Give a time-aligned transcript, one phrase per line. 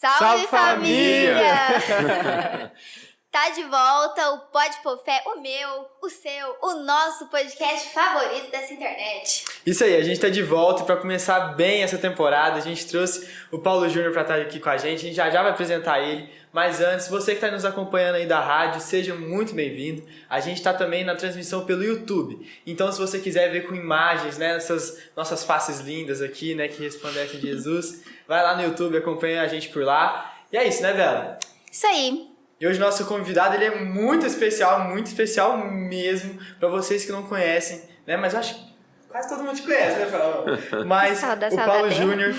[0.00, 1.80] Salve, Salve família!
[1.80, 2.72] família!
[3.32, 8.50] Tá de volta o Pode Pôr Fé, o meu, o seu, o nosso podcast favorito
[8.50, 9.46] dessa internet.
[9.64, 12.86] Isso aí, a gente tá de volta e para começar bem essa temporada, a gente
[12.86, 15.52] trouxe o Paulo Júnior para estar aqui com a gente, a gente já já vai
[15.52, 20.04] apresentar ele, mas antes, você que está nos acompanhando aí da rádio, seja muito bem-vindo.
[20.28, 22.46] A gente está também na transmissão pelo YouTube.
[22.66, 26.82] Então, se você quiser ver com imagens, né, essas nossas faces lindas aqui, né, que
[26.82, 30.34] resplandecem Jesus, vai lá no YouTube, acompanha a gente por lá.
[30.52, 31.38] E é isso, né, Bela?
[31.70, 32.28] Isso aí.
[32.60, 37.24] E hoje nosso convidado ele é muito especial, muito especial mesmo para vocês que não
[37.24, 38.16] conhecem, né?
[38.16, 38.71] Mas eu acho que
[39.12, 40.44] quase todo mundo te conhece, né, Paulo?
[40.86, 42.34] Mas o Paulo Júnior,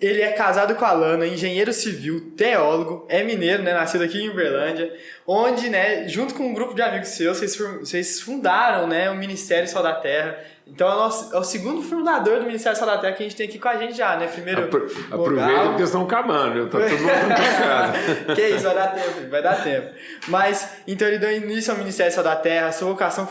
[0.00, 3.72] ele é casado com a Lana, engenheiro civil, teólogo, é mineiro, né?
[3.72, 4.92] Nascido aqui em Uberlândia,
[5.26, 9.82] onde, né, junto com um grupo de amigos seus, vocês, fundaram, né, o Ministério Sol
[9.82, 10.36] da Terra.
[10.66, 13.26] Então é o, nosso, é o segundo fundador do Ministério Sol da Terra que a
[13.26, 14.26] gente tem aqui com a gente já, né?
[14.26, 14.64] Primeiro.
[14.64, 18.34] Apro aproveita porque estão acabando, tá todo mundo casa.
[18.34, 19.94] que isso, vai dar tempo, vai dar tempo.
[20.26, 23.28] Mas, então ele deu início ao Ministério Sol da Terra, sua vocação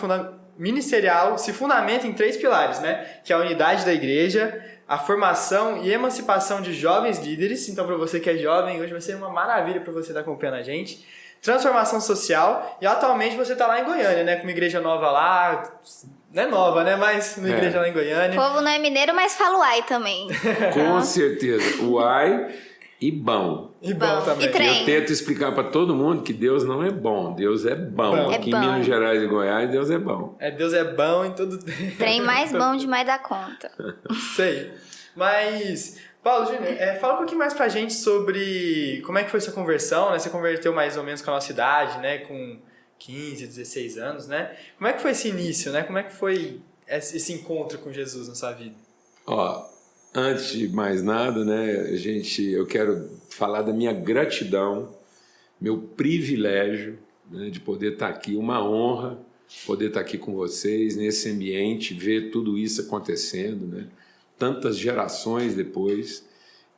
[0.57, 3.05] ministerial se fundamenta em três pilares, né?
[3.23, 7.67] Que é a unidade da igreja, a formação e emancipação de jovens líderes.
[7.69, 10.55] Então, para você que é jovem, hoje vai ser uma maravilha para você estar acompanhando
[10.55, 11.05] a gente
[11.45, 14.35] transformação social e atualmente você está lá em Goiânia, né?
[14.37, 15.63] Com uma igreja nova lá,
[16.33, 16.95] não é nova, né?
[16.95, 17.51] Mas uma é.
[17.51, 18.39] igreja lá em Goiânia.
[18.39, 20.27] O povo não é mineiro, mas fala uai também.
[20.73, 21.83] Com certeza.
[21.83, 22.47] Uai
[23.05, 23.71] e bom.
[23.83, 24.47] E bom, também.
[24.47, 24.79] E trem.
[24.79, 28.15] Eu tento explicar para todo mundo que Deus não é bom, Deus é bom.
[28.15, 28.31] bom.
[28.31, 28.57] Aqui é bom.
[28.57, 30.35] em Minas Gerais e Goiás, Deus é bom.
[30.39, 31.59] É, Deus é bom em todo
[31.99, 33.71] Trem mais bom demais da conta.
[34.35, 34.71] Sei.
[35.15, 39.39] Mas Paulo Júnior, é, fala um pouquinho mais pra gente sobre como é que foi
[39.39, 40.17] sua conversão, né?
[40.17, 42.17] Você converteu mais ou menos com a nossa idade, né?
[42.17, 42.57] Com
[42.97, 44.57] 15, 16 anos, né?
[44.79, 45.83] Como é que foi esse início, né?
[45.83, 48.73] Como é que foi esse encontro com Jesus na sua vida?
[49.27, 49.74] Ó,
[50.15, 54.89] antes de mais nada, né, gente, eu quero falar da minha gratidão,
[55.59, 56.97] meu privilégio
[57.29, 59.19] né, de poder estar aqui, uma honra
[59.65, 63.87] poder estar aqui com vocês nesse ambiente, ver tudo isso acontecendo, né?
[64.37, 66.25] tantas gerações depois.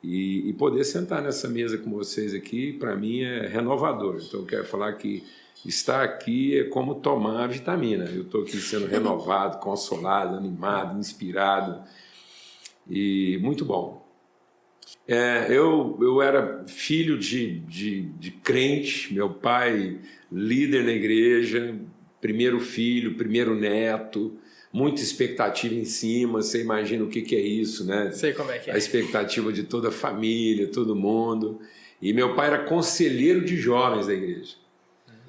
[0.02, 4.20] E, e, poder sentar nessa mesa com vocês aqui, para mim, é renovador.
[4.22, 5.24] Então, eu quero falar que
[5.66, 8.04] estar aqui é como tomar vitamina.
[8.04, 11.82] Eu estou aqui sendo renovado, consolado, animado, inspirado.
[12.88, 14.06] E muito bom.
[15.06, 19.98] É, eu, eu era filho de, de, de crente, meu pai,
[20.30, 21.74] líder na igreja,
[22.20, 24.38] primeiro filho, primeiro neto
[24.72, 28.10] muita expectativa em cima, você imagina o que, que é isso, né?
[28.12, 28.74] Sei como é que é.
[28.74, 31.60] A expectativa de toda a família, todo mundo.
[32.00, 34.54] E meu pai era conselheiro de jovens da igreja.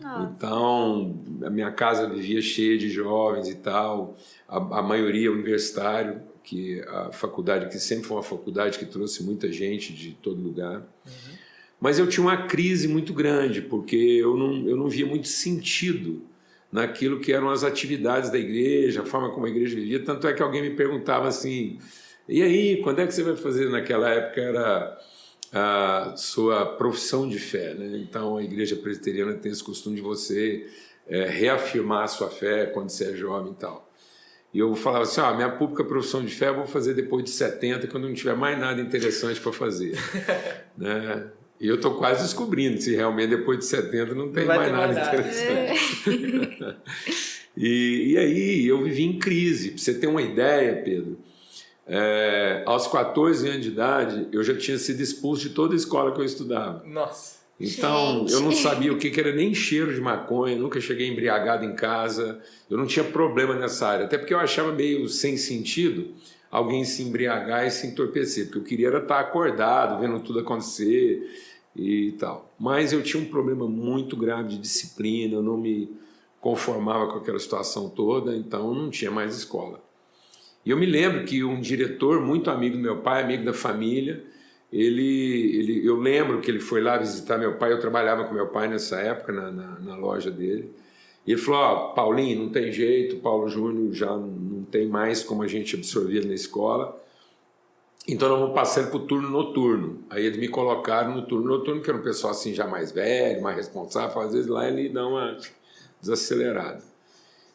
[0.01, 0.33] Nossa.
[0.35, 4.15] Então, a minha casa vivia cheia de jovens e tal,
[4.47, 9.51] a, a maioria universitário, que a faculdade, que sempre foi uma faculdade que trouxe muita
[9.51, 10.79] gente de todo lugar.
[11.05, 11.35] Uhum.
[11.79, 16.23] Mas eu tinha uma crise muito grande, porque eu não, eu não via muito sentido
[16.71, 20.03] naquilo que eram as atividades da igreja, a forma como a igreja vivia.
[20.03, 21.77] Tanto é que alguém me perguntava assim:
[22.27, 23.69] e aí, quando é que você vai fazer?
[23.69, 24.99] Naquela época era
[25.53, 27.99] a sua profissão de fé, né?
[27.99, 30.67] Então a igreja presbiteriana tem esse costume de você
[31.07, 33.88] é, reafirmar a sua fé quando você é jovem e tal.
[34.53, 37.29] E eu falava assim: ah, minha pública profissão de fé eu vou fazer depois de
[37.29, 39.97] 70, quando não tiver mais nada interessante para fazer.
[40.77, 41.27] né?
[41.59, 44.93] E eu estou quase descobrindo se realmente depois de 70 não tem não mais nada
[44.93, 46.09] interessante.
[46.09, 46.75] É.
[47.55, 49.71] e, e aí eu vivi em crise.
[49.71, 51.17] Para você ter uma ideia, Pedro,
[51.85, 56.13] é, aos 14 anos de idade eu já tinha sido expulso de toda a escola
[56.13, 56.81] que eu estudava.
[56.85, 57.38] Nossa.
[57.59, 58.33] Então, Gente.
[58.33, 62.39] eu não sabia o que era nem cheiro de maconha, nunca cheguei embriagado em casa,
[62.69, 66.13] eu não tinha problema nessa área, até porque eu achava meio sem sentido
[66.49, 71.29] alguém se embriagar e se entorpecer, porque eu queria era estar acordado, vendo tudo acontecer
[71.75, 72.53] e tal.
[72.59, 75.91] Mas eu tinha um problema muito grave de disciplina, eu não me
[76.41, 79.83] conformava com aquela situação toda, então não tinha mais escola.
[80.65, 84.23] E eu me lembro que um diretor muito amigo do meu pai, amigo da família,
[84.71, 88.47] ele, ele, eu lembro que ele foi lá visitar meu pai, eu trabalhava com meu
[88.47, 90.71] pai nessa época na, na, na loja dele,
[91.25, 95.43] e ele falou, oh, Paulinho, não tem jeito, Paulo Júnior já não tem mais como
[95.43, 96.99] a gente absorver na escola,
[98.07, 100.03] então nós vamos passando para o turno noturno.
[100.09, 103.41] Aí eles me colocaram no turno noturno, que era um pessoal assim já mais velho,
[103.41, 105.37] mais responsável, às vezes lá ele dá uma
[106.01, 106.81] desacelerada.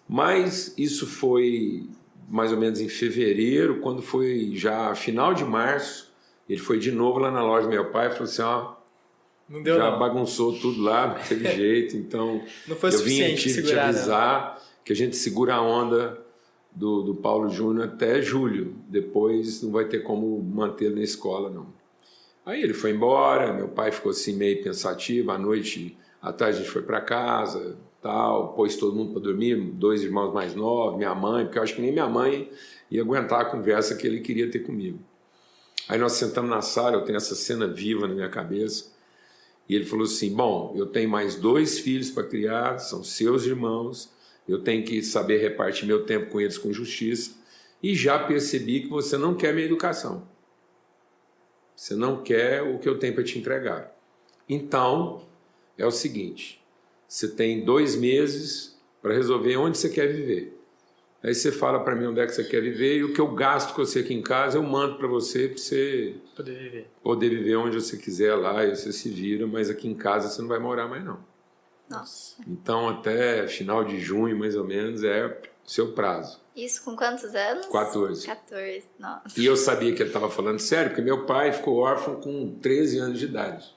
[0.09, 1.89] Mas isso foi
[2.29, 6.04] mais ou menos em fevereiro, quando foi já final de março,
[6.49, 8.75] ele foi de novo lá na loja do meu pai e falou assim, ó,
[9.65, 9.99] já não.
[9.99, 14.97] bagunçou tudo lá, não teve jeito, então não eu vim aqui te avisar que a
[14.97, 16.23] gente segura a onda
[16.75, 18.75] do, do Paulo Júnior até julho.
[18.89, 21.67] Depois não vai ter como mantê-lo na escola, não.
[22.45, 26.61] Aí ele foi embora, meu pai ficou assim meio pensativo, à noite, à tarde a
[26.61, 31.15] gente foi para casa, tal, pôs todo mundo para dormir, dois irmãos mais novos, minha
[31.15, 32.51] mãe, porque eu acho que nem minha mãe
[32.91, 34.99] ia aguentar a conversa que ele queria ter comigo.
[35.89, 38.93] Aí nós sentamos na sala, eu tenho essa cena viva na minha cabeça,
[39.69, 44.11] e ele falou assim: Bom, eu tenho mais dois filhos para criar, são seus irmãos,
[44.49, 47.33] eu tenho que saber repartir meu tempo com eles com justiça,
[47.83, 50.27] e já percebi que você não quer minha educação.
[51.77, 53.95] Você não quer o que eu tenho para te entregar.
[54.49, 55.27] Então,
[55.77, 56.63] é o seguinte:
[57.07, 60.54] você tem dois meses para resolver onde você quer viver.
[61.25, 63.29] Aí você fala para mim onde é que você quer viver e o que eu
[63.29, 66.91] gasto com você aqui em casa eu mando para você para você poder viver.
[67.03, 70.43] Poder viver onde você quiser lá e você se vira, mas aqui em casa você
[70.43, 71.19] não vai morar mais não.
[71.89, 72.37] Nossa.
[72.47, 76.43] Então até final de junho mais ou menos é seu prazo.
[76.55, 77.65] Isso com quantos anos?
[77.67, 78.27] 14.
[78.27, 79.41] 14, nossa.
[79.41, 82.99] E eu sabia que ele estava falando sério, porque meu pai ficou órfão com 13
[82.99, 83.75] anos de idade.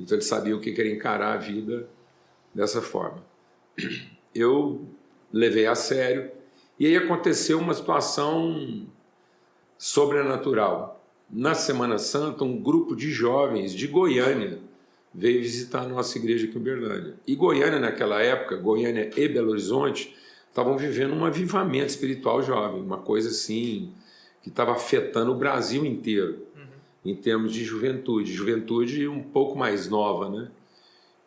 [0.00, 1.86] Então ele sabia o que era encarar a vida
[2.54, 3.22] dessa forma.
[4.34, 4.88] Eu
[5.30, 6.32] levei a sério
[6.78, 8.86] e aí aconteceu uma situação
[9.78, 11.04] sobrenatural.
[11.30, 14.58] Na Semana Santa, um grupo de jovens de Goiânia
[15.12, 17.14] veio visitar a nossa igreja aqui em Uberlândia.
[17.26, 20.14] E Goiânia, naquela época, Goiânia e Belo Horizonte,
[20.48, 23.92] estavam vivendo um avivamento espiritual jovem, uma coisa assim
[24.42, 27.12] que estava afetando o Brasil inteiro, uhum.
[27.12, 28.32] em termos de juventude.
[28.32, 30.50] Juventude um pouco mais nova, né?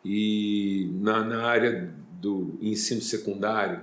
[0.04, 3.82] E na, na área do ensino secundário,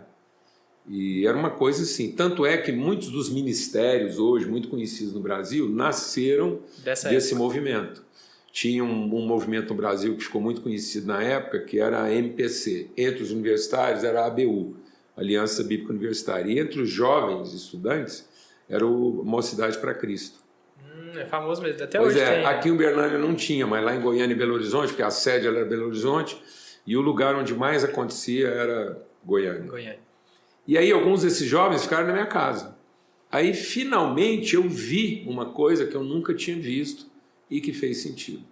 [0.88, 2.12] e era uma coisa assim.
[2.12, 7.44] Tanto é que muitos dos ministérios hoje, muito conhecidos no Brasil, nasceram Dessa desse época.
[7.44, 8.06] movimento.
[8.52, 12.14] Tinha um, um, movimento no Brasil que ficou muito conhecido na época, que era a
[12.14, 12.90] MPC.
[12.96, 14.78] Entre os universitários era a ABU,
[15.18, 16.50] Aliança Bíblica Universitária.
[16.50, 18.28] E entre os jovens estudantes
[18.70, 20.40] era o Mocidade para Cristo.
[20.80, 22.46] Hum, é famoso mesmo, até pois hoje é, tem.
[22.46, 25.48] Aqui em Uberlândia não tinha, mas lá em Goiânia e Belo Horizonte, porque a sede
[25.48, 26.42] era Belo Horizonte,
[26.88, 29.70] e o lugar onde mais acontecia era Goiânia.
[29.70, 30.00] Goiânia.
[30.68, 32.76] E aí alguns desses jovens ficaram na minha casa.
[33.32, 37.08] Aí finalmente eu vi uma coisa que eu nunca tinha visto
[37.50, 38.44] e que fez sentido.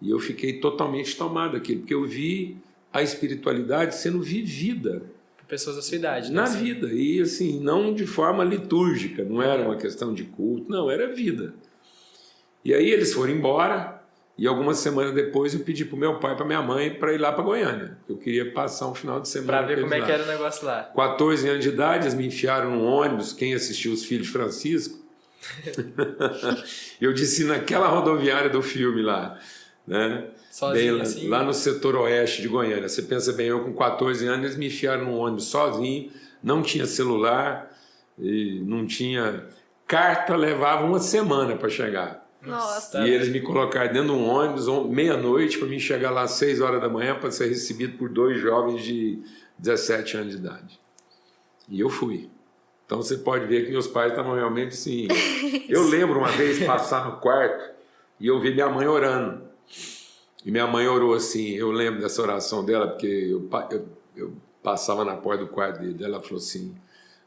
[0.00, 2.56] E eu fiquei totalmente tomado aqui, porque eu vi
[2.92, 5.02] a espiritualidade sendo vivida
[5.36, 6.34] por pessoas da sua idade, né?
[6.34, 10.90] na vida e assim não de forma litúrgica, não era uma questão de culto, não
[10.90, 11.54] era vida.
[12.64, 14.01] E aí eles foram embora
[14.36, 17.18] e algumas semanas depois eu pedi para meu pai e para minha mãe para ir
[17.18, 17.98] lá para Goiânia.
[18.08, 19.58] Eu queria passar um final de semana.
[19.58, 20.06] Para ver como é lá.
[20.06, 20.90] que era o negócio lá.
[20.96, 23.32] 14 anos de idade, eles me enfiaram num ônibus.
[23.32, 24.98] Quem assistiu Os Filhos de Francisco?
[27.00, 29.38] eu disse naquela rodoviária do filme lá.
[29.86, 30.28] Né?
[30.50, 31.28] Sozinho, bem, assim?
[31.28, 32.88] Lá no setor oeste de Goiânia.
[32.88, 36.10] Você pensa bem, eu com 14 anos, eles me enfiaram num ônibus sozinho,
[36.42, 37.70] não tinha celular,
[38.18, 39.46] e não tinha.
[39.86, 42.21] Carta levava uma semana para chegar.
[42.44, 43.06] Nossa.
[43.06, 46.60] E eles me colocaram dentro de um ônibus meia-noite para mim chegar lá às 6
[46.60, 49.22] horas da manhã para ser recebido por dois jovens de
[49.58, 50.80] 17 anos de idade.
[51.68, 52.28] E eu fui.
[52.84, 55.08] Então você pode ver que meus pais estavam realmente assim.
[55.68, 57.72] Eu lembro uma vez passar no quarto
[58.20, 59.42] e eu vi minha mãe orando.
[60.44, 61.50] E minha mãe orou assim.
[61.52, 66.04] Eu lembro dessa oração dela, porque eu, eu, eu passava na porta do quarto dele.
[66.04, 66.74] Ela falou assim: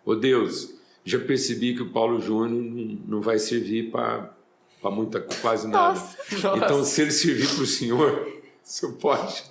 [0.06, 4.35] Ô oh Deus, já percebi que o Paulo Júnior não, não vai servir para
[4.82, 6.00] para muita quase nada.
[6.00, 6.18] Nossa.
[6.58, 8.28] Então, se ele servir para o senhor,
[8.64, 9.44] o senhor pode,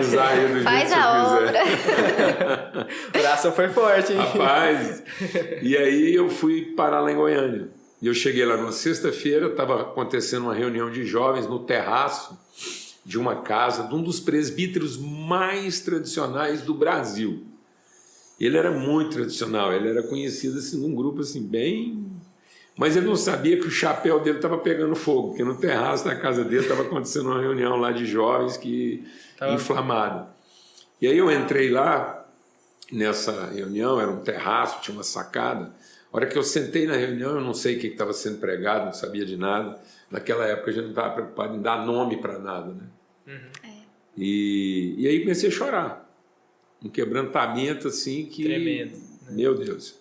[0.00, 2.86] usar ele do Faz jeito a que quiser.
[3.18, 4.18] o braço foi forte, hein?
[4.18, 5.02] Rapaz,
[5.62, 7.68] e aí eu fui parar lá em Goiânia.
[8.00, 12.38] E eu cheguei lá numa sexta-feira, estava acontecendo uma reunião de jovens no terraço
[13.06, 17.44] de uma casa de um dos presbíteros mais tradicionais do Brasil.
[18.38, 22.05] Ele era muito tradicional, ele era conhecido assim num grupo assim bem
[22.76, 26.14] mas ele não sabia que o chapéu dele estava pegando fogo, porque no terraço da
[26.14, 29.06] casa dele estava acontecendo uma reunião lá de jovens que
[29.38, 29.54] tava...
[29.54, 30.28] inflamada.
[31.00, 32.26] E aí eu entrei lá
[32.92, 35.74] nessa reunião, era um terraço, tinha uma sacada.
[36.12, 38.86] A hora que eu sentei na reunião, eu não sei o que estava sendo pregado,
[38.86, 39.80] não sabia de nada.
[40.10, 42.84] Naquela época a gente não estava preocupado em dar nome para nada, né?
[43.26, 43.70] Uhum.
[43.70, 43.76] É.
[44.16, 46.10] E, e aí comecei a chorar.
[46.82, 48.44] Um quebrantamento assim que.
[48.44, 48.92] Tremendo.
[48.92, 49.32] Né?
[49.32, 49.98] Meu Deus.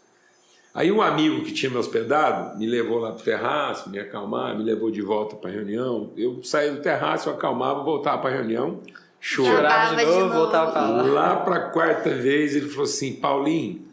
[0.75, 4.57] Aí um amigo que tinha me hospedado me levou lá para o terraço, me acalmar,
[4.57, 6.11] me levou de volta para a reunião.
[6.17, 8.81] Eu saía do terraço, eu acalmava, voltava para a reunião,
[9.17, 9.55] chorava.
[9.55, 11.03] Chorava de novo, voltava para lá.
[11.03, 13.85] Lá para a quarta vez ele falou assim, Paulinho,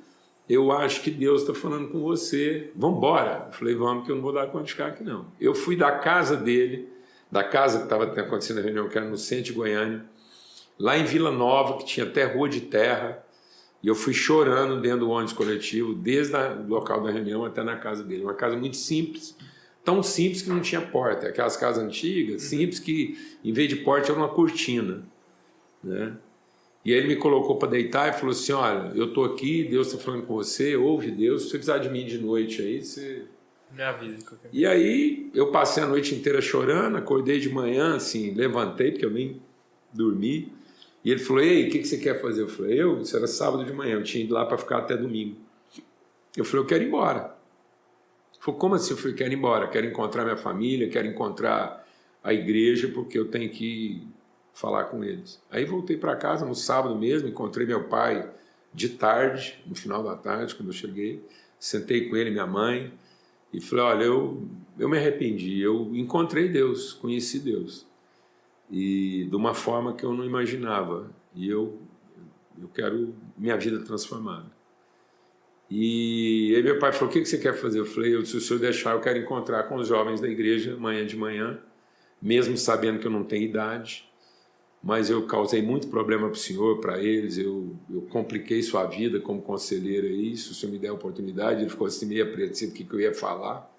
[0.49, 3.45] eu acho que Deus está falando com você, vamos embora.
[3.47, 5.27] Eu falei, vamos, que eu não vou dar conta de ficar aqui não.
[5.41, 6.89] Eu fui da casa dele,
[7.31, 10.05] da casa que estava acontecendo a reunião, que era no centro de Goiânia,
[10.77, 13.25] lá em Vila Nova, que tinha até rua de terra,
[13.83, 17.77] e eu fui chorando dentro do ônibus coletivo, desde o local da reunião até na
[17.77, 18.23] casa dele.
[18.23, 19.37] Uma casa muito simples,
[19.85, 21.27] tão simples que não tinha porta.
[21.27, 22.49] Aquelas casas antigas, uhum.
[22.49, 25.03] simples, que em vez de porta era uma cortina.
[25.83, 26.17] Né?
[26.85, 29.89] E aí ele me colocou para deitar e falou assim: Olha, eu estou aqui, Deus
[29.89, 33.25] está falando com você, ouve Deus, se você precisar de mim de noite aí, você.
[33.73, 34.25] Me avisa.
[34.25, 34.51] Qualquer...
[34.53, 39.11] E aí eu passei a noite inteira chorando, acordei de manhã, assim, levantei, porque eu
[39.11, 39.41] nem
[39.93, 40.53] dormi.
[41.05, 42.43] E ele falou: Ei, o que, que você quer fazer?
[42.43, 44.97] Eu falei: Eu, isso era sábado de manhã, eu tinha ido lá para ficar até
[44.97, 45.37] domingo.
[46.37, 47.37] Eu falei: Eu quero ir embora.
[48.33, 48.93] Ele falou: Como assim?
[48.93, 51.87] Eu falei: Quero ir embora, quero encontrar minha família, quero encontrar
[52.23, 54.07] a igreja, porque eu tenho que
[54.53, 55.43] falar com eles.
[55.51, 58.29] Aí voltei para casa no sábado mesmo, encontrei meu pai
[58.73, 61.25] de tarde, no final da tarde, quando eu cheguei.
[61.59, 62.93] Sentei com ele, minha mãe,
[63.53, 67.87] e falei: Olha, eu, eu me arrependi, eu encontrei Deus, conheci Deus.
[68.73, 71.11] E de uma forma que eu não imaginava.
[71.35, 71.79] E eu,
[72.61, 74.51] eu quero minha vida transformada.
[75.71, 77.79] E aí meu pai falou: O que você quer fazer?
[77.79, 81.07] Eu falei: Se o senhor deixar, eu quero encontrar com os jovens da igreja amanhã
[81.07, 81.61] de manhã,
[82.21, 84.11] mesmo sabendo que eu não tenho idade
[84.83, 89.21] mas eu causei muito problema para o senhor, para eles, eu, eu compliquei sua vida
[89.21, 92.73] como conselheiro aí, se o senhor me der a oportunidade, ele ficou assim meio apreensivo
[92.73, 93.72] o que, que eu ia falar,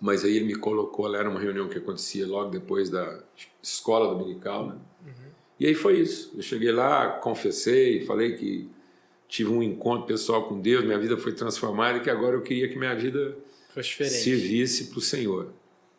[0.00, 3.22] mas aí ele me colocou, lá era uma reunião que acontecia logo depois da
[3.62, 4.76] escola dominical, né?
[5.06, 5.30] Uhum.
[5.58, 8.68] E aí foi isso, eu cheguei lá, confessei, falei que
[9.28, 12.66] tive um encontro pessoal com Deus, minha vida foi transformada e que agora eu queria
[12.68, 13.36] que minha vida
[13.82, 15.52] servisse para o Senhor.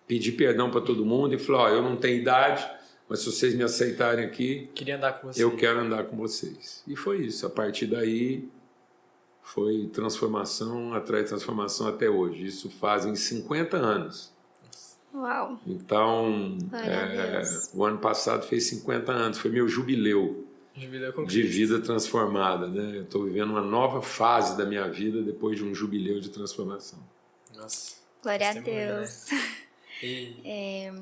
[0.08, 2.67] Pedi perdão para todo mundo e falei, ó, eu não tenho idade,
[3.08, 5.39] mas se vocês me aceitarem aqui, Queria andar com vocês.
[5.39, 6.84] eu quero andar com vocês.
[6.88, 7.46] E foi isso.
[7.46, 8.50] A partir daí
[9.53, 12.46] foi transformação atrás de transformação até hoje.
[12.46, 14.31] Isso fazem 50 anos.
[15.13, 15.60] Uau!
[15.67, 17.41] Então, é,
[17.74, 22.67] o ano passado fez 50 anos, foi meu jubileu, jubileu de vida transformada.
[22.67, 23.00] Né?
[23.00, 27.00] Eu estou vivendo uma nova fase da minha vida depois de um jubileu de transformação.
[27.53, 27.98] Nossa!
[28.24, 28.62] Glória a né?
[28.62, 29.27] Deus!
[29.31, 29.38] Né?
[30.03, 30.36] E...
[30.46, 30.93] É...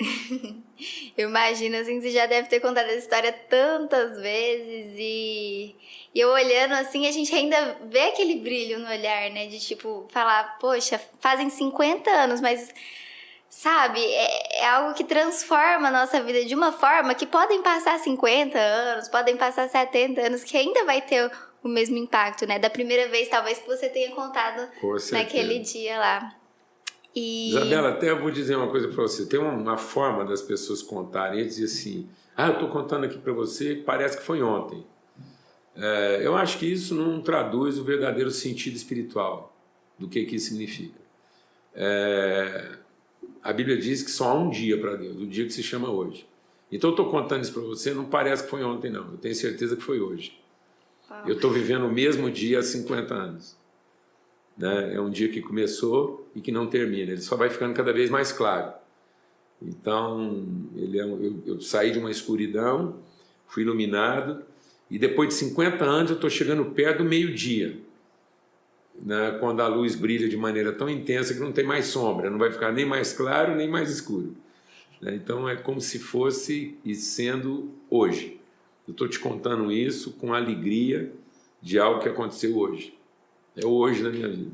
[1.16, 5.74] eu imagino assim, você já deve ter contado essa história tantas vezes e,
[6.14, 9.46] e eu olhando assim, a gente ainda vê aquele brilho no olhar, né?
[9.46, 12.72] De tipo, falar, poxa, fazem 50 anos, mas
[13.48, 17.98] sabe, é, é algo que transforma a nossa vida de uma forma que podem passar
[17.98, 21.30] 50 anos, podem passar 70 anos, que ainda vai ter
[21.62, 22.58] o mesmo impacto, né?
[22.58, 24.68] Da primeira vez, talvez, que você tenha contado
[25.12, 26.37] naquele dia lá.
[27.18, 27.50] E...
[27.50, 29.26] Isabela, até eu vou dizer uma coisa para você.
[29.26, 31.40] Tem uma, forma das pessoas contarem.
[31.40, 34.86] Eles dizem assim: Ah, eu estou contando aqui para você, parece que foi ontem.
[35.74, 39.56] É, eu acho que isso não traduz o verdadeiro sentido espiritual
[39.98, 40.98] do que, que isso significa.
[41.74, 42.78] É,
[43.42, 45.90] a Bíblia diz que só há um dia para Deus, o dia que se chama
[45.90, 46.26] hoje.
[46.70, 49.12] Então eu estou contando isso para você, não parece que foi ontem, não.
[49.12, 50.38] Eu tenho certeza que foi hoje.
[51.26, 53.57] Eu estou vivendo o mesmo dia há 50 anos.
[54.58, 54.94] Né?
[54.94, 57.12] É um dia que começou e que não termina.
[57.12, 58.72] Ele só vai ficando cada vez mais claro.
[59.62, 60.46] Então,
[60.76, 62.96] ele é eu, eu, saí de uma escuridão,
[63.46, 64.44] fui iluminado,
[64.90, 67.78] e depois de 50 anos eu estou chegando perto do meio-dia,
[69.00, 72.38] né, quando a luz brilha de maneira tão intensa que não tem mais sombra, não
[72.38, 74.34] vai ficar nem mais claro nem mais escuro.
[75.00, 75.14] Né?
[75.14, 78.40] Então é como se fosse e sendo hoje.
[78.86, 81.12] Eu estou te contando isso com alegria
[81.60, 82.97] de algo que aconteceu hoje.
[83.62, 84.52] É hoje na minha vida.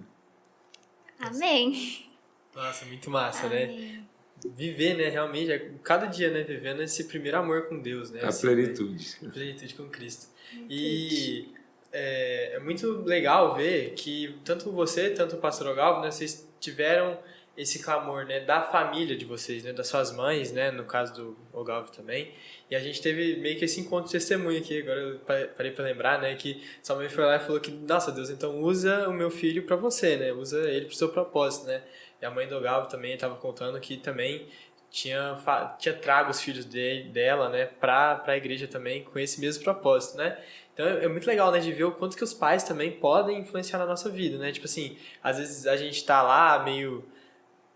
[1.19, 2.07] Amém.
[2.55, 3.65] Nossa, muito massa, né?
[3.65, 3.79] Amém.
[3.79, 4.05] né?
[4.47, 8.21] Viver, né, realmente, é cada dia, né, vivendo esse primeiro amor com Deus, né?
[8.23, 9.17] A assim, plenitude.
[9.23, 9.29] Né?
[9.29, 10.27] A plenitude com Cristo.
[10.69, 11.49] E
[11.93, 17.19] é, é, muito legal ver que tanto você, tanto o pastor Ogalvo, né, vocês tiveram
[17.57, 21.37] esse clamor, né, da família de vocês, né, das suas mães, né, no caso do
[21.53, 22.33] Ogalvo também,
[22.69, 25.19] e a gente teve meio que esse encontro de testemunho aqui, agora eu
[25.55, 28.61] parei para lembrar, né, que sua mãe foi lá e falou que, nossa Deus, então
[28.61, 31.83] usa o meu filho para você, né, usa ele para seu propósito, né.
[32.21, 34.49] E a mãe do Galo também estava contando que também
[34.91, 35.39] tinha,
[35.79, 40.19] tinha trago os filhos de, dela, né, para a igreja também com esse mesmo propósito,
[40.19, 40.37] né.
[40.73, 43.79] Então é muito legal, né, de ver o quanto que os pais também podem influenciar
[43.79, 47.05] na nossa vida, né, tipo assim, às vezes a gente está lá meio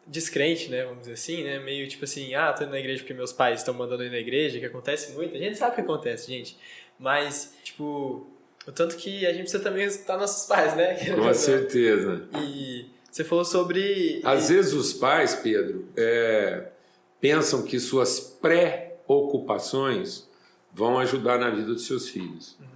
[0.09, 3.15] descrente, né, vamos dizer assim, né, meio tipo assim, ah, tô indo na igreja porque
[3.15, 6.33] meus pais estão mandando ir na igreja, que acontece muito, a gente sabe que acontece,
[6.33, 6.57] gente,
[6.99, 8.27] mas, tipo,
[8.67, 10.97] o tanto que a gente precisa também escutar nossos pais, né?
[11.15, 12.29] Com certeza.
[12.43, 14.21] E você falou sobre...
[14.25, 16.73] Às vezes os pais, Pedro, é,
[17.21, 20.29] pensam que suas pré-ocupações
[20.73, 22.57] vão ajudar na vida dos seus filhos.
[22.61, 22.67] Uhum.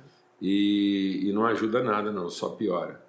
[0.40, 3.02] E, e não ajuda nada, não, só piora.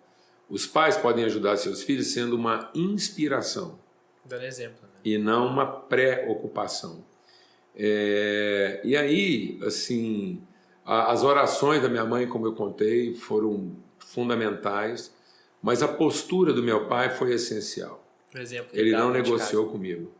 [0.50, 3.80] Os pais podem ajudar seus filhos sendo uma inspiração.
[4.26, 4.82] Dando exemplo.
[4.84, 4.90] Né?
[5.04, 7.04] E não uma pré-ocupação.
[7.76, 10.42] É, e aí, assim,
[10.86, 15.14] a, as orações da minha mãe, como eu contei, foram fundamentais,
[15.62, 18.06] mas a postura do meu pai foi essencial.
[18.36, 20.12] exemplo, ele não negociou comigo.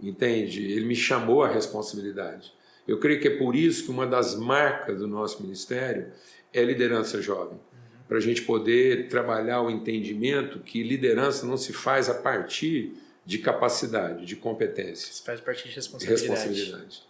[0.00, 0.72] Entende?
[0.72, 2.52] Ele me chamou à responsabilidade.
[2.86, 6.08] Eu creio que é por isso que uma das marcas do nosso ministério
[6.52, 7.54] é liderança jovem.
[7.54, 8.02] Uhum.
[8.06, 13.38] Para a gente poder trabalhar o entendimento que liderança não se faz a partir de
[13.38, 15.12] capacidade, de competência.
[15.12, 16.28] Se faz a partir de responsabilidade.
[16.28, 17.02] responsabilidade.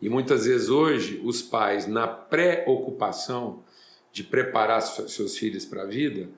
[0.00, 3.62] E muitas vezes hoje os pais, na preocupação
[4.12, 6.28] de preparar seus filhos para a vida,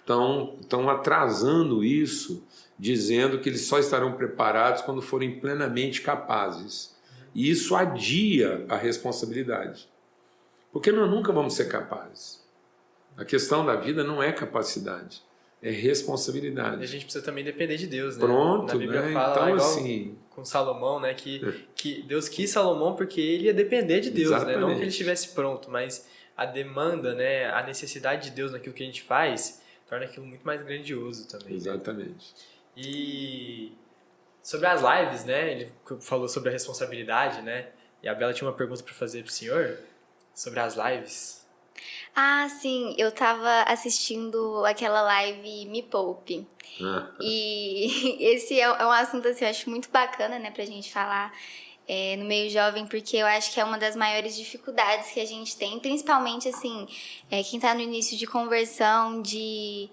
[0.00, 2.44] estão, estão atrasando isso,
[2.78, 6.94] dizendo que eles só estarão preparados quando forem plenamente capazes.
[7.34, 9.88] E isso adia a responsabilidade.
[10.72, 12.44] Porque nós nunca vamos ser capazes.
[13.16, 15.22] A questão da vida não é capacidade,
[15.64, 16.82] é responsabilidade.
[16.82, 18.26] E a gente precisa também depender de Deus, né?
[18.26, 19.12] Pronto, né?
[19.14, 20.18] fala então, assim...
[20.28, 21.14] com Salomão, né?
[21.14, 21.54] Que, é.
[21.74, 24.56] que Deus quis Salomão porque ele ia depender de Deus, Exatamente.
[24.56, 24.60] né?
[24.60, 26.06] Não que ele estivesse pronto, mas
[26.36, 27.46] a demanda, né?
[27.46, 31.52] A necessidade de Deus naquilo que a gente faz torna aquilo muito mais grandioso também.
[31.52, 31.56] Né?
[31.56, 32.04] Exatamente.
[32.06, 32.42] Né?
[32.76, 33.72] E
[34.42, 35.50] sobre as lives, né?
[35.50, 37.68] Ele falou sobre a responsabilidade, né?
[38.02, 39.78] E a Bela tinha uma pergunta para fazer para o senhor
[40.34, 41.43] sobre as lives.
[42.14, 46.46] Ah, sim, eu tava assistindo aquela live Me Poupe.
[47.20, 51.32] E esse é um assunto assim, eu acho muito bacana, né, pra gente falar
[51.86, 55.26] é, no meio jovem, porque eu acho que é uma das maiores dificuldades que a
[55.26, 56.86] gente tem, principalmente assim,
[57.30, 59.88] é, quem tá no início de conversão, de,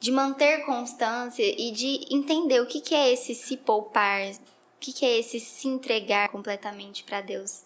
[0.00, 4.34] de manter constância e de entender o que, que é esse se poupar, o
[4.80, 7.62] que, que é esse se entregar completamente para Deus.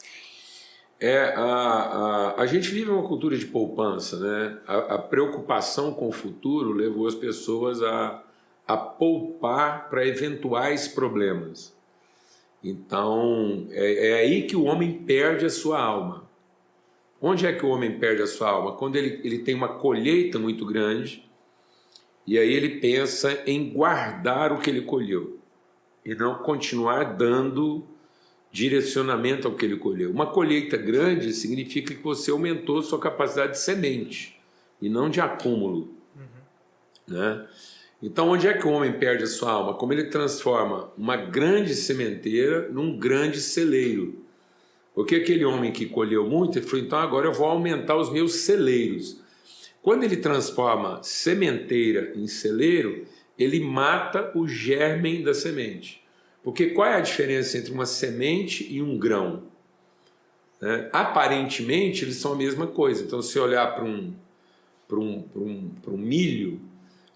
[1.00, 4.58] É, a, a, a gente vive uma cultura de poupança, né?
[4.66, 8.24] A, a preocupação com o futuro levou as pessoas a,
[8.66, 11.76] a poupar para eventuais problemas.
[12.62, 16.28] Então, é, é aí que o homem perde a sua alma.
[17.20, 18.72] Onde é que o homem perde a sua alma?
[18.72, 21.28] Quando ele, ele tem uma colheita muito grande
[22.26, 25.38] e aí ele pensa em guardar o que ele colheu
[26.04, 27.86] e não continuar dando
[28.58, 30.10] direcionamento ao que ele colheu.
[30.10, 34.36] Uma colheita grande significa que você aumentou sua capacidade de semente
[34.82, 35.94] e não de acúmulo.
[36.16, 37.14] Uhum.
[37.14, 37.46] Né?
[38.02, 39.74] Então, onde é que o homem perde a sua alma?
[39.74, 44.24] Como ele transforma uma grande sementeira num grande celeiro.
[44.92, 48.34] Porque aquele homem que colheu muito, ele falou: então agora eu vou aumentar os meus
[48.34, 49.20] celeiros.
[49.80, 53.06] Quando ele transforma sementeira em celeiro,
[53.38, 56.02] ele mata o germen da semente.
[56.48, 59.42] Porque qual é a diferença entre uma semente e um grão?
[60.58, 60.88] Né?
[60.94, 63.04] Aparentemente, eles são a mesma coisa.
[63.04, 64.14] Então, se olhar para um,
[64.88, 66.58] para um, para um, para um milho,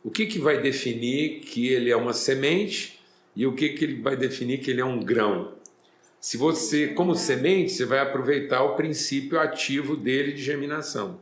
[0.05, 3.01] o que, que vai definir que ele é uma semente
[3.35, 5.55] e o que, que ele vai definir que ele é um grão?
[6.21, 11.19] Se você, como semente, você vai aproveitar o princípio ativo dele de germinação.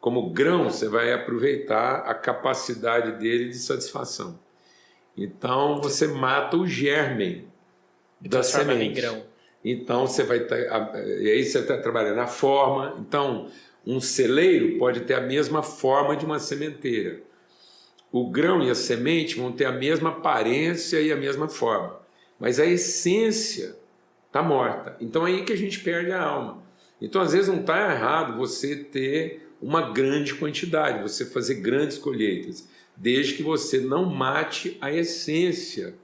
[0.00, 4.38] Como grão, você vai aproveitar a capacidade dele de satisfação.
[5.18, 7.44] Então você mata o germen
[8.20, 9.04] da semente.
[9.64, 12.96] Então você vai tá, e aí você está trabalhando a forma.
[13.00, 13.48] Então
[13.84, 17.20] um celeiro pode ter a mesma forma de uma sementeira.
[18.12, 22.00] O grão e a semente vão ter a mesma aparência e a mesma forma,
[22.38, 23.76] mas a essência
[24.26, 24.96] está morta.
[25.00, 26.62] Então é aí que a gente perde a alma.
[27.02, 32.68] Então às vezes não está errado você ter uma grande quantidade, você fazer grandes colheitas
[32.98, 35.94] desde que você não mate a essência,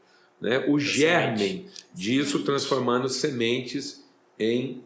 [0.40, 4.04] né, o germen disso, transformando sementes
[4.38, 4.82] em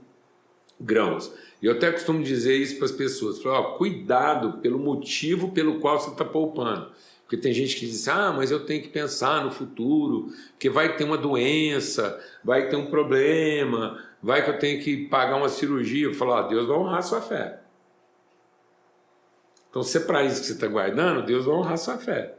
[0.81, 1.33] grãos.
[1.61, 6.01] E eu até costumo dizer isso para as pessoas: ó, cuidado pelo motivo pelo qual
[6.01, 6.90] você está poupando.
[7.25, 10.97] Porque tem gente que diz, ah, mas eu tenho que pensar no futuro, que vai
[10.97, 16.07] ter uma doença, vai ter um problema, vai que eu tenho que pagar uma cirurgia.
[16.07, 17.61] Eu falo, ah, Deus vai honrar a sua fé.
[19.70, 22.38] Então, se é para isso que você está guardando, Deus vai honrar sua fé.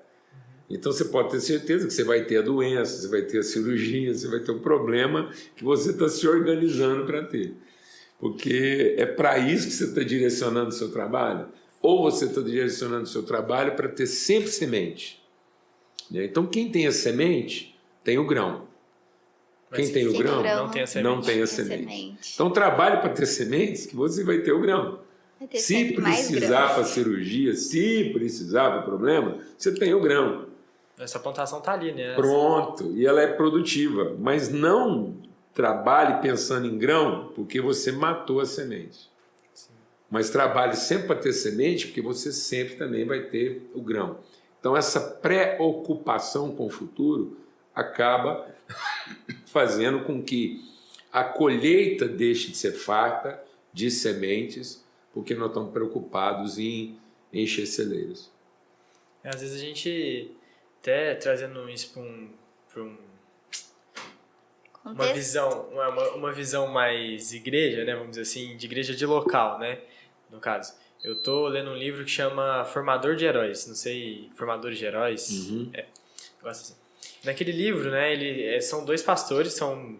[0.70, 3.44] Então você pode ter certeza que você vai ter a doença, você vai ter a
[3.44, 7.56] cirurgia, você vai ter um problema que você está se organizando para ter.
[8.20, 11.48] Porque é para isso que você está direcionando o seu trabalho.
[11.82, 15.24] Ou você está direcionando o seu trabalho para ter sempre semente.
[16.12, 16.26] Né?
[16.26, 18.68] Então quem tem a semente tem o grão.
[19.74, 21.16] Quem tem o grão, grão, não tem a semente.
[21.16, 21.84] Não tem a semente.
[21.84, 22.32] semente.
[22.34, 25.00] Então trabalhe para ter sementes que você vai ter o grão.
[25.54, 30.48] Se precisar para cirurgia, se precisar para problema, você tem o grão.
[31.00, 32.14] Essa plantação está ali, né?
[32.16, 34.16] Pronto, e ela é produtiva.
[34.20, 35.16] Mas não
[35.54, 39.10] trabalhe pensando em grão, porque você matou a semente.
[39.54, 39.72] Sim.
[40.10, 44.18] Mas trabalhe sempre para ter semente, porque você sempre também vai ter o grão.
[44.60, 47.38] Então, essa preocupação com o futuro
[47.74, 48.46] acaba
[49.48, 50.62] fazendo com que
[51.14, 53.42] a colheita deixe de ser farta
[53.74, 56.98] de sementes porque nós estamos preocupados em
[57.34, 58.32] encher celeiros.
[59.24, 60.32] Às vezes a gente
[60.80, 62.30] até trazendo isso para um,
[62.78, 62.98] um
[64.86, 69.60] uma visão uma, uma visão mais igreja, né, vamos dizer assim, de igreja de local,
[69.60, 69.80] né,
[70.30, 70.74] no caso.
[71.04, 75.30] Eu tô lendo um livro que chama Formador de Heróis, não sei, Formadores de Heróis,
[75.30, 75.70] uhum.
[75.74, 75.86] é,
[76.42, 76.76] gosto assim.
[77.24, 79.98] Naquele livro, né, ele é, são dois pastores, são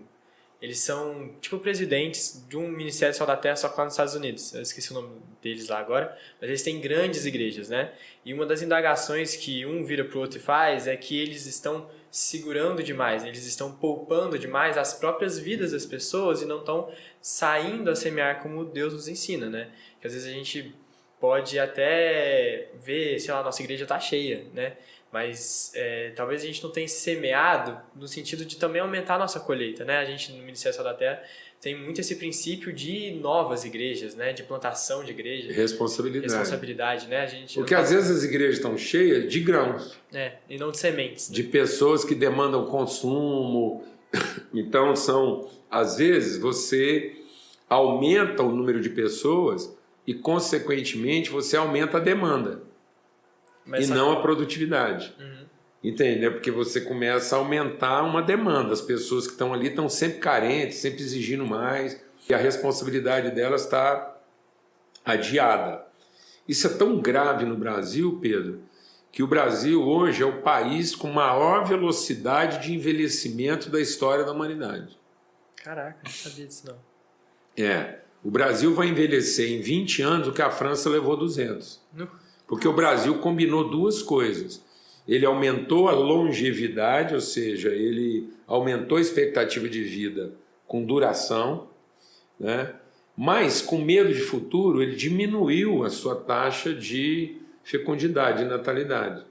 [0.62, 4.14] eles são tipo presidentes de um ministério só da terra só que lá nos Estados
[4.14, 4.54] Unidos.
[4.54, 5.10] Eu esqueci o nome
[5.42, 7.94] deles lá agora, mas eles têm grandes igrejas, né?
[8.26, 11.90] E uma das indagações que um vira pro outro e faz é que eles estão
[12.12, 16.92] segurando demais, eles estão poupando demais as próprias vidas das pessoas e não estão
[17.22, 19.70] saindo a semear como Deus nos ensina, né?
[20.02, 20.76] Que às vezes a gente
[21.20, 24.76] pode até ver, sei lá, nossa igreja tá cheia, né?
[25.12, 29.40] Mas é, talvez a gente não tenha semeado no sentido de também aumentar a nossa
[29.40, 29.98] colheita, né?
[29.98, 31.22] A gente no Ministério Sal da Terra
[31.60, 34.32] tem muito esse princípio de novas igrejas, né?
[34.32, 35.56] De plantação de igrejas.
[35.56, 36.32] Responsabilidade.
[36.32, 37.22] Responsabilidade, né?
[37.22, 39.98] A gente Porque às vezes as igrejas estão cheias de grãos.
[40.14, 41.30] É, e não de sementes.
[41.30, 41.36] Né?
[41.36, 43.84] De pessoas que demandam consumo.
[44.52, 47.16] Então são, às vezes, você
[47.70, 49.72] aumenta o número de pessoas
[50.08, 52.64] e, consequentemente, você aumenta a demanda.
[53.70, 55.14] Mas e não a produtividade.
[55.20, 55.46] Uhum.
[55.84, 56.30] Entende?
[56.30, 58.74] Porque você começa a aumentar uma demanda.
[58.74, 63.64] As pessoas que estão ali estão sempre carentes, sempre exigindo mais, e a responsabilidade delas
[63.64, 64.18] está
[65.06, 65.86] adiada.
[66.48, 68.62] Isso é tão grave no Brasil, Pedro,
[69.12, 74.32] que o Brasil hoje é o país com maior velocidade de envelhecimento da história da
[74.32, 75.00] humanidade.
[75.64, 76.90] Caraca, não sabia disso não.
[77.64, 78.00] É.
[78.24, 81.82] O Brasil vai envelhecer em 20 anos o que a França levou 200.
[81.94, 82.10] No.
[82.50, 84.66] Porque o Brasil combinou duas coisas.
[85.08, 90.34] Ele aumentou a longevidade, ou seja, ele aumentou a expectativa de vida
[90.68, 91.68] com duração,
[92.40, 92.74] né?
[93.16, 99.24] mas com medo de futuro, ele diminuiu a sua taxa de fecundidade, de natalidade.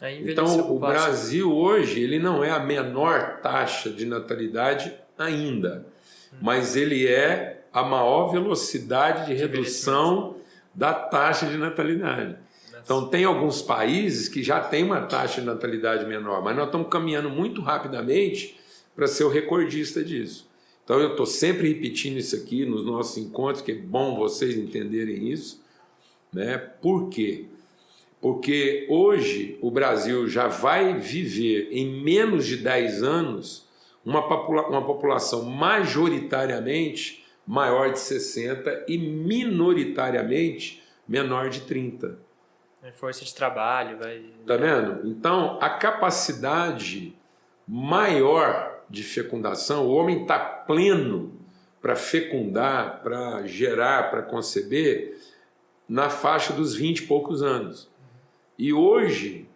[0.00, 5.86] Então, o Brasil hoje ele não é a menor taxa de natalidade ainda,
[6.32, 6.36] hum.
[6.40, 10.36] mas ele é a maior velocidade de redução
[10.74, 12.36] da taxa de natalidade.
[12.82, 16.88] Então, tem alguns países que já têm uma taxa de natalidade menor, mas nós estamos
[16.88, 18.58] caminhando muito rapidamente
[18.94, 20.48] para ser o recordista disso.
[20.84, 25.28] Então, eu estou sempre repetindo isso aqui nos nossos encontros, que é bom vocês entenderem
[25.30, 25.62] isso.
[26.32, 26.58] Né?
[26.58, 27.46] Por quê?
[28.20, 33.66] Porque hoje o Brasil já vai viver em menos de 10 anos
[34.04, 42.18] uma, popula uma população majoritariamente maior de 60 e minoritariamente menor de 30.
[42.82, 44.22] É força de trabalho, vai.
[44.46, 45.06] Tá vendo?
[45.06, 47.14] Então, a capacidade
[47.68, 51.32] maior de fecundação, o homem está pleno
[51.80, 55.18] para fecundar, para gerar, para conceber,
[55.88, 57.88] na faixa dos 20 e poucos anos.
[58.58, 59.48] E hoje,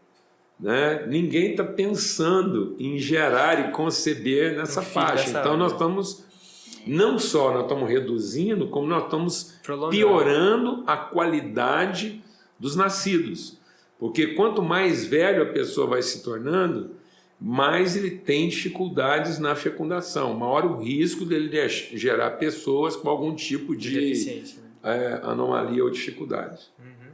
[0.58, 5.30] né, ninguém está pensando em gerar e conceber nessa faixa.
[5.30, 6.24] Então, nós estamos,
[6.86, 9.58] não só nós estamos reduzindo, como nós estamos
[9.90, 12.23] piorando a qualidade
[12.58, 13.58] dos nascidos.
[13.98, 16.96] Porque quanto mais velho a pessoa vai se tornando,
[17.40, 23.76] mais ele tem dificuldades na fecundação, maior o risco dele gerar pessoas com algum tipo
[23.76, 24.70] de, de né?
[24.82, 26.66] é, anomalia ou dificuldade.
[26.78, 27.12] Uhum.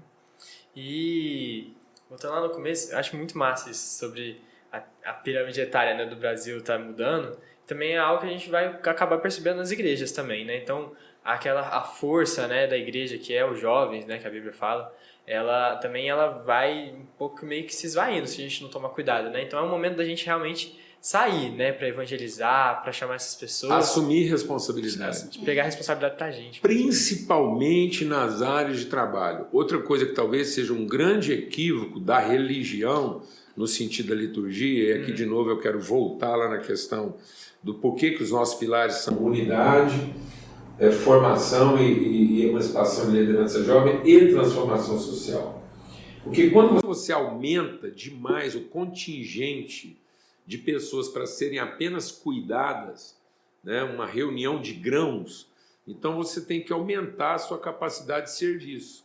[0.76, 1.72] E
[2.08, 4.40] voltando lá no começo, acho muito massa isso sobre
[4.72, 7.38] a, a pirâmide etária né, do Brasil estar tá mudando.
[7.66, 10.56] Também é algo que a gente vai acabar percebendo nas igrejas também, né?
[10.56, 10.92] Então,
[11.24, 14.92] aquela a força, né, da igreja que é os jovens, né, que a Bíblia fala,
[15.30, 18.88] ela também ela vai um pouco meio que se esvaindo se a gente não tomar
[18.88, 19.44] cuidado, né?
[19.44, 23.72] Então é um momento da gente realmente sair, né, para evangelizar, para chamar essas pessoas,
[23.72, 29.46] assumir responsabilidade, pegar a responsabilidade pra gente, principalmente nas áreas de trabalho.
[29.50, 33.22] Outra coisa que talvez seja um grande equívoco da religião
[33.56, 35.14] no sentido da liturgia, e aqui hum.
[35.14, 37.16] de novo eu quero voltar lá na questão
[37.62, 39.94] do porquê que os nossos pilares são unidade,
[40.80, 45.62] é, formação e, e, e emancipação e liderança jovem e transformação social.
[46.24, 50.00] Porque quando você aumenta demais o contingente
[50.46, 53.16] de pessoas para serem apenas cuidadas,
[53.62, 55.48] né, uma reunião de grãos,
[55.86, 59.04] então você tem que aumentar a sua capacidade de serviço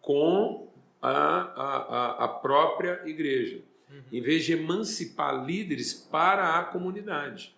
[0.00, 0.68] com
[1.00, 4.02] a, a, a própria igreja, uhum.
[4.12, 7.54] em vez de emancipar líderes para a comunidade.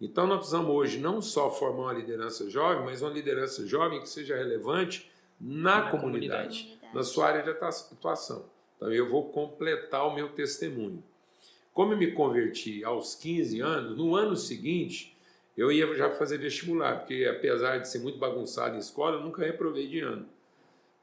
[0.00, 4.08] Então nós precisamos hoje não só formar uma liderança jovem, mas uma liderança jovem que
[4.08, 8.44] seja relevante na, na comunidade, comunidade, na sua área de atuação.
[8.76, 11.02] Então eu vou completar o meu testemunho.
[11.72, 15.16] Como eu me converti aos 15 anos, no ano seguinte
[15.56, 19.44] eu ia já fazer vestibular, porque apesar de ser muito bagunçado em escola, eu nunca
[19.44, 20.24] reprovei de ano.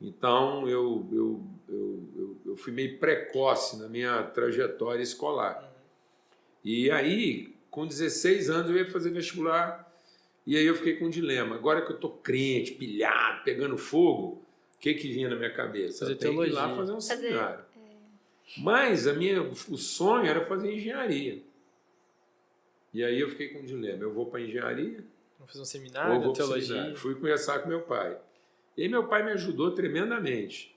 [0.02, 5.62] Então eu, eu, eu, eu, fui meio precoce na minha trajetória escolar.
[5.62, 5.70] Uhum.
[6.64, 9.94] E aí, com 16 anos, eu ia fazer vestibular.
[10.48, 11.56] E aí eu fiquei com um dilema.
[11.56, 14.42] Agora que eu tô crente, pilhado, pegando fogo,
[14.76, 16.00] o que que vinha na minha cabeça?
[16.00, 17.60] Fazer eu tenho que ir lá fazer um fazer, seminário.
[17.60, 18.62] É...
[18.62, 21.44] Mas a minha, o sonho era fazer engenharia.
[22.94, 24.02] E aí eu fiquei com um dilema.
[24.04, 25.04] Eu vou para engenharia?
[25.38, 26.68] Vou fazer um seminário, ou vou teologia?
[26.68, 26.96] Seminário.
[26.96, 28.18] Fui conversar com meu pai.
[28.78, 30.74] E aí meu pai me ajudou tremendamente.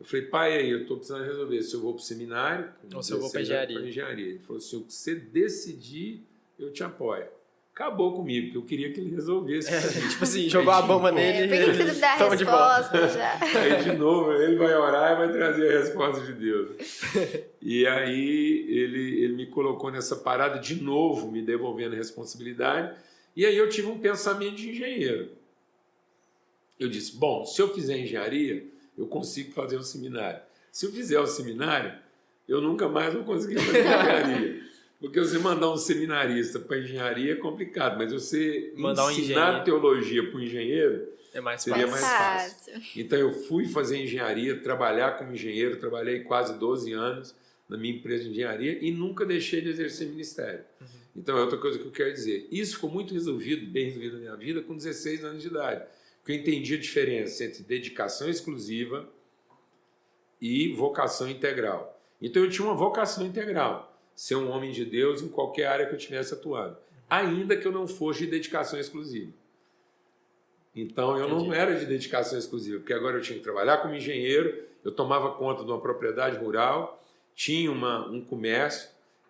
[0.00, 3.02] Eu falei, pai, aí eu estou precisando resolver se eu vou para o seminário ou
[3.02, 3.80] se eu vou para engenharia.
[3.80, 4.26] engenharia.
[4.28, 6.24] Ele falou assim, o que você decidir,
[6.58, 7.26] eu te apoio.
[7.74, 9.72] Acabou comigo, porque eu queria que ele resolvesse.
[9.72, 11.44] É, tipo assim, jogou a bomba nele.
[11.44, 13.38] É, por que você não dá a resposta já?
[13.60, 16.70] Aí de novo, ele vai orar e vai trazer a resposta de Deus.
[17.62, 22.96] E aí ele, ele me colocou nessa parada de novo, me devolvendo a responsabilidade.
[23.36, 25.30] E aí eu tive um pensamento de engenheiro.
[26.80, 28.66] Eu disse, bom, se eu fizer engenharia,
[28.96, 30.40] eu consigo fazer um seminário.
[30.72, 31.96] Se eu fizer o um seminário,
[32.48, 34.67] eu nunca mais vou conseguir fazer engenharia.
[35.00, 40.28] Porque você mandar um seminarista para engenharia é complicado, mas você mandar ensinar um teologia
[40.28, 42.06] para um engenheiro é mais seria fácil.
[42.06, 42.82] mais fácil.
[42.96, 47.34] Então eu fui fazer engenharia, trabalhar como engenheiro, trabalhei quase 12 anos
[47.68, 50.64] na minha empresa de engenharia e nunca deixei de exercer ministério.
[50.80, 50.86] Uhum.
[51.16, 52.48] Então é outra coisa que eu quero dizer.
[52.50, 55.82] Isso ficou muito resolvido, bem resolvido na minha vida com 16 anos de idade
[56.28, 59.08] que eu entendi a diferença entre dedicação exclusiva
[60.38, 61.98] e vocação integral.
[62.20, 65.92] Então eu tinha uma vocação integral, ser um homem de Deus em qualquer área que
[65.92, 66.76] eu estivesse atuando,
[67.08, 69.32] ainda que eu não fosse de dedicação exclusiva.
[70.74, 71.44] Então eu Entendi.
[71.44, 75.30] não era de dedicação exclusiva, porque agora eu tinha que trabalhar como engenheiro, eu tomava
[75.36, 77.00] conta de uma propriedade rural,
[77.32, 78.88] tinha uma, um comércio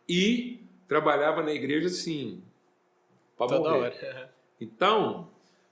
[0.08, 2.42] e trabalhava na igreja sim,
[3.36, 4.30] para morrer.
[4.58, 5.28] Então,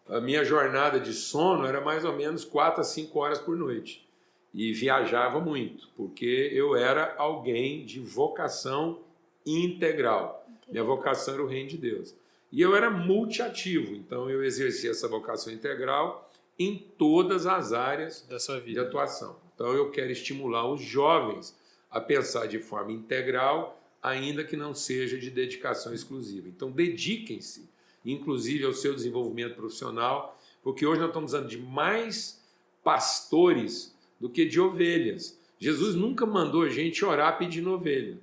[0.07, 4.07] a minha jornada de sono era mais ou menos 4 a 5 horas por noite.
[4.53, 9.06] E viajava muito, porque eu era alguém de vocação
[9.47, 10.47] integral.
[10.69, 12.15] Minha vocação era o reino de Deus.
[12.51, 18.39] E eu era multiativo, então eu exercia essa vocação integral em todas as áreas da
[18.39, 19.37] sua vida de atuação.
[19.55, 21.57] Então eu quero estimular os jovens
[21.91, 26.49] a pensar de forma integral, ainda que não seja de dedicação exclusiva.
[26.49, 27.69] Então dediquem-se
[28.13, 32.43] inclusive ao seu desenvolvimento profissional, porque hoje nós estamos usando de mais
[32.83, 35.39] pastores do que de ovelhas.
[35.59, 38.19] Jesus nunca mandou a gente orar pedindo ovelha.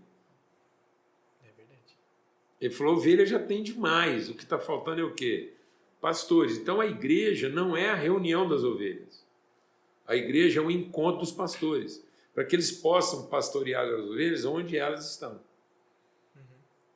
[2.64, 5.52] Ele falou: ovelha já tem demais, o que está faltando é o quê?
[6.00, 6.58] Pastores.
[6.58, 9.22] Então a igreja não é a reunião das ovelhas.
[10.08, 12.02] A igreja é o encontro dos pastores,
[12.34, 15.42] para que eles possam pastorear as ovelhas onde elas estão.
[16.36, 16.42] Uhum.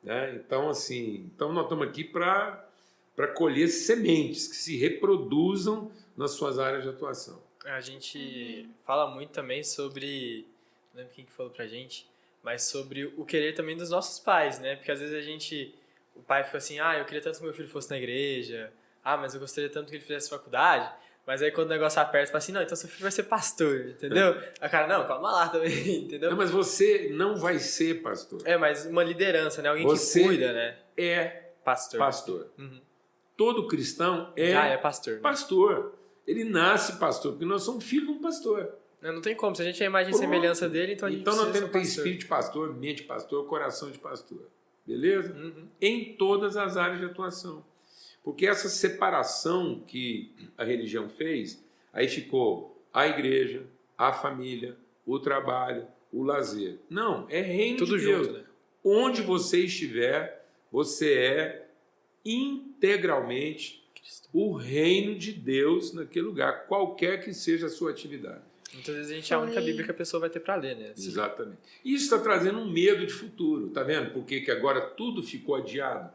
[0.04, 0.36] Né?
[0.36, 2.66] Então, assim, então nós estamos aqui para
[3.14, 7.42] para colher sementes que se reproduzam nas suas áreas de atuação.
[7.66, 10.46] A gente fala muito também sobre,
[10.94, 12.08] não lembro quem que falou pra gente,
[12.48, 14.78] mas sobre o querer também dos nossos pais, né?
[14.78, 15.76] Porque às vezes a gente,
[16.16, 18.72] o pai fica assim, ah, eu queria tanto que meu filho fosse na igreja,
[19.04, 20.90] ah, mas eu gostaria tanto que ele fizesse faculdade,
[21.26, 23.90] mas aí quando o negócio aperta, fala assim, não, então seu filho vai ser pastor,
[23.90, 24.30] entendeu?
[24.34, 24.54] É.
[24.62, 26.30] A cara, não, calma lá também, entendeu?
[26.30, 28.42] Não, mas você não vai ser pastor.
[28.46, 29.68] É, mas uma liderança, né?
[29.68, 30.78] Alguém você que cuida, né?
[30.96, 32.00] é pastor.
[32.00, 32.48] pastor.
[32.58, 32.88] Uhum
[33.38, 35.14] todo cristão é, Já é pastor.
[35.14, 35.20] Né?
[35.22, 35.94] Pastor.
[36.26, 38.74] Ele nasce pastor, porque nós somos filhos de um pastor.
[39.02, 41.22] Não tem como, se a gente é a imagem e semelhança dele, então a gente
[41.22, 44.42] Então nós temos que ter espírito de pastor, mente de pastor, coração de pastor.
[44.86, 45.34] Beleza?
[45.34, 45.68] Uhum.
[45.80, 47.64] Em todas as áreas de atuação.
[48.24, 53.64] Porque essa separação que a religião fez, aí ficou a igreja,
[53.98, 56.80] a família, o trabalho, o lazer.
[56.90, 58.28] Não, é reino Tudo de Deus.
[58.28, 58.46] Junto, né?
[58.84, 61.70] Onde você estiver, você é
[62.26, 63.86] integralmente
[64.34, 68.44] o reino de Deus naquele lugar, qualquer que seja a sua atividade.
[68.74, 70.76] Muitas vezes a gente é a única Bíblia que a pessoa vai ter para ler,
[70.76, 70.92] né?
[70.92, 71.08] Assim.
[71.08, 71.60] Exatamente.
[71.86, 74.12] Isso está trazendo um medo de futuro, tá vendo?
[74.12, 76.12] Porque que agora tudo ficou adiado.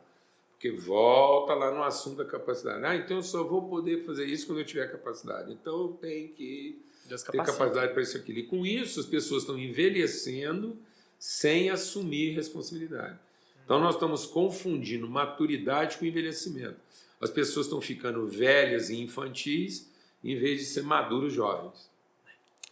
[0.53, 2.85] Porque volta lá no assunto da capacidade.
[2.85, 5.53] Ah, então eu só vou poder fazer isso quando eu tiver capacidade.
[5.53, 8.33] Então eu tenho que Deus ter capacidade para isso aqui.
[8.33, 10.77] E com isso as pessoas estão envelhecendo
[11.19, 13.19] sem assumir responsabilidade.
[13.65, 16.77] Então nós estamos confundindo maturidade com envelhecimento.
[17.21, 19.91] As pessoas estão ficando velhas e infantis
[20.23, 21.91] em vez de ser maduros jovens.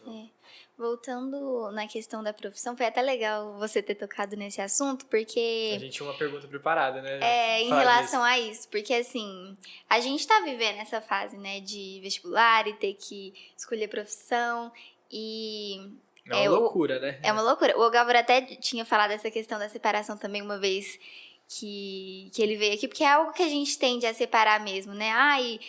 [0.07, 0.41] É.
[0.77, 5.73] Voltando na questão da profissão, foi até legal você ter tocado nesse assunto, porque.
[5.75, 7.19] A gente tinha uma pergunta preparada, né?
[7.21, 9.55] É, em relação a isso, porque assim,
[9.87, 14.71] a gente tá vivendo essa fase, né, de vestibular e ter que escolher profissão,
[15.11, 15.91] e
[16.27, 17.19] é uma é, loucura, o, né?
[17.21, 17.77] É uma loucura.
[17.77, 20.99] O Gávora até tinha falado essa questão da separação também uma vez
[21.47, 24.93] que, que ele veio aqui, porque é algo que a gente tende a separar mesmo,
[24.93, 25.11] né?
[25.11, 25.59] Ai,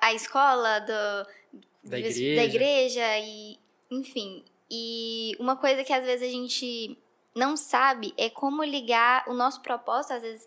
[0.00, 2.36] a escola do, da, igreja.
[2.36, 3.58] da igreja e,
[3.90, 6.98] enfim, E uma coisa que às vezes a gente
[7.34, 10.46] não sabe é como ligar o nosso propósito, às vezes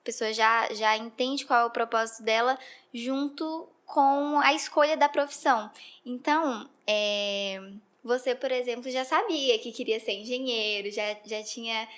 [0.00, 2.58] a pessoa já, já entende qual é o propósito dela,
[2.94, 5.70] junto com a escolha da profissão.
[6.04, 7.72] Então, é,
[8.04, 11.88] você, por exemplo, já sabia que queria ser engenheiro, já, já tinha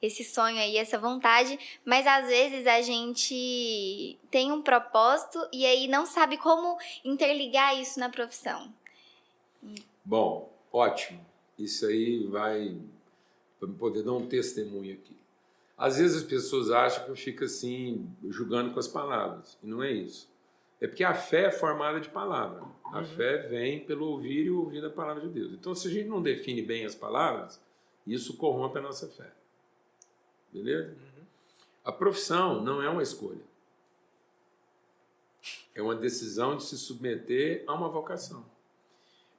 [0.00, 5.86] esse sonho aí, essa vontade, mas às vezes a gente tem um propósito e aí
[5.86, 8.72] não sabe como interligar isso na profissão.
[10.04, 11.24] Bom, ótimo.
[11.58, 12.80] Isso aí vai
[13.58, 15.16] para poder dar um testemunho aqui.
[15.76, 19.82] Às vezes as pessoas acham que eu fico assim, julgando com as palavras, e não
[19.82, 20.30] é isso.
[20.80, 22.62] É porque a fé é formada de palavra.
[22.84, 23.04] A uhum.
[23.04, 25.52] fé vem pelo ouvir e ouvir a palavra de Deus.
[25.52, 27.60] Então, se a gente não define bem as palavras,
[28.06, 29.32] isso corrompe a nossa fé.
[30.52, 30.90] Beleza?
[30.90, 31.24] Uhum.
[31.84, 33.44] A profissão não é uma escolha.
[35.74, 38.44] É uma decisão de se submeter a uma vocação.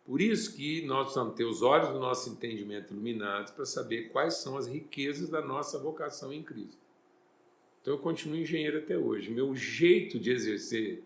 [0.06, 4.36] Por isso que nós precisamos ter os olhos do nosso entendimento iluminados para saber quais
[4.36, 6.82] são as riquezas da nossa vocação em Cristo.
[7.82, 9.32] Então eu continuo engenheiro até hoje.
[9.32, 11.04] Meu jeito de exercer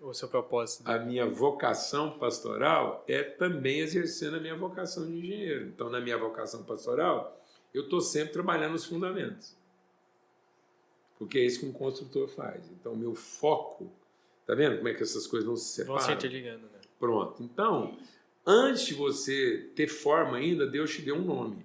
[0.00, 0.88] o seu propósito.
[0.88, 5.66] A minha vocação pastoral é também exercendo a minha vocação de engenheiro.
[5.66, 7.40] Então, na minha vocação pastoral,
[7.74, 9.56] eu estou sempre trabalhando os fundamentos.
[11.18, 12.70] Porque é isso que um construtor faz.
[12.70, 13.90] Então, meu foco.
[14.46, 15.98] Tá vendo como é que essas coisas não se separam?
[15.98, 16.80] Vão se interligando, né?
[16.98, 17.42] Pronto.
[17.42, 17.98] Então,
[18.48, 21.64] antes de você ter forma ainda, Deus te deu um nome.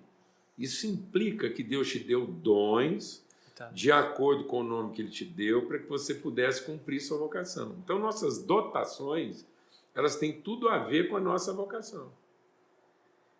[0.58, 3.24] Isso implica que Deus te deu dons
[3.56, 3.68] Tá.
[3.68, 7.20] de acordo com o nome que ele te deu, para que você pudesse cumprir sua
[7.20, 7.76] vocação.
[7.84, 9.46] Então, nossas dotações,
[9.94, 12.12] elas têm tudo a ver com a nossa vocação.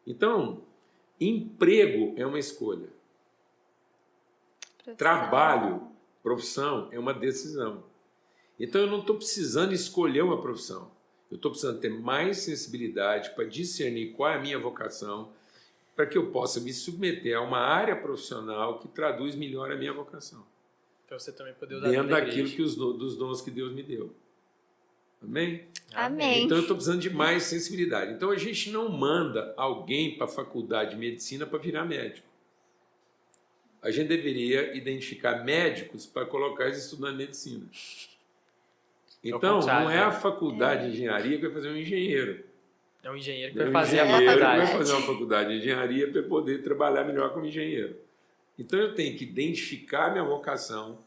[0.06, 0.62] Então,
[1.20, 2.90] emprego é uma escolha.
[4.78, 4.96] Profissão.
[4.96, 5.88] Trabalho,
[6.22, 7.84] profissão, é uma decisão.
[8.60, 10.92] Então, eu não estou precisando escolher uma profissão.
[11.34, 15.34] Eu estou precisando ter mais sensibilidade para discernir qual é a minha vocação
[15.96, 19.92] para que eu possa me submeter a uma área profissional que traduz melhor a minha
[19.92, 20.46] vocação.
[21.08, 24.14] Para você também poder usar dentro daquilo que os dos dons que Deus me deu.
[25.24, 25.68] Amém?
[25.96, 26.44] Amém.
[26.44, 28.14] Então eu estou precisando de mais sensibilidade.
[28.14, 32.28] Então a gente não manda alguém para a faculdade de medicina para virar médico.
[33.82, 37.66] A gente deveria identificar médicos para colocar eles estudando medicina.
[39.24, 40.12] Então, não é a né?
[40.12, 42.44] faculdade de engenharia que vai fazer um engenheiro.
[43.02, 44.58] É um engenheiro que vai fazer a faculdade.
[44.58, 47.96] vai fazer uma faculdade de engenharia para poder trabalhar melhor como engenheiro.
[48.58, 51.00] Então eu tenho que identificar minha vocação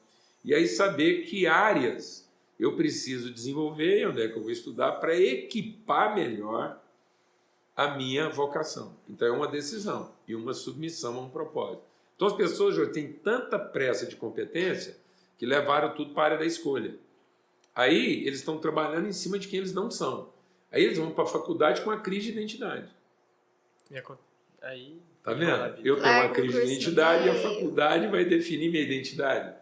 [0.45, 4.93] e aí saber que áreas eu preciso desenvolver e onde é que eu vou estudar
[4.93, 6.81] para equipar melhor
[7.77, 8.97] a minha vocação.
[9.09, 11.83] Então é uma decisão e uma submissão a um propósito.
[12.15, 14.97] Então as pessoas já têm tanta pressa de competência
[15.39, 16.95] que levaram tudo para a área da escolha.
[17.77, 20.31] Aí eles estão trabalhando em cima de quem eles não são.
[20.73, 22.89] Aí eles vão para a faculdade com uma crise de identidade.
[23.91, 23.99] E
[24.63, 24.99] aí.
[25.23, 25.51] Tá vendo?
[25.85, 29.55] Eu tenho uma crise de identidade e a faculdade vai definir minha identidade.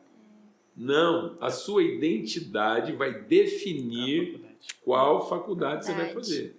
[0.76, 4.68] Não, a sua identidade vai definir faculdade.
[4.84, 6.56] qual faculdade você vai fazer.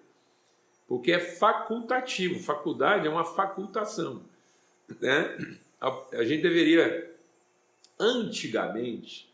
[0.87, 2.39] Porque é facultativo.
[2.39, 4.21] Faculdade é uma facultação.
[4.99, 5.37] Né?
[5.79, 7.15] A, a gente deveria,
[7.99, 9.29] antigamente,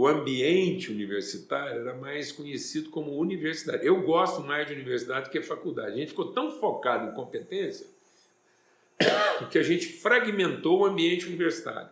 [0.00, 3.86] o ambiente universitário era mais conhecido como universidade.
[3.86, 5.92] Eu gosto mais de universidade do que faculdade.
[5.92, 7.86] A gente ficou tão focado em competência
[9.50, 11.90] que a gente fragmentou o ambiente universitário.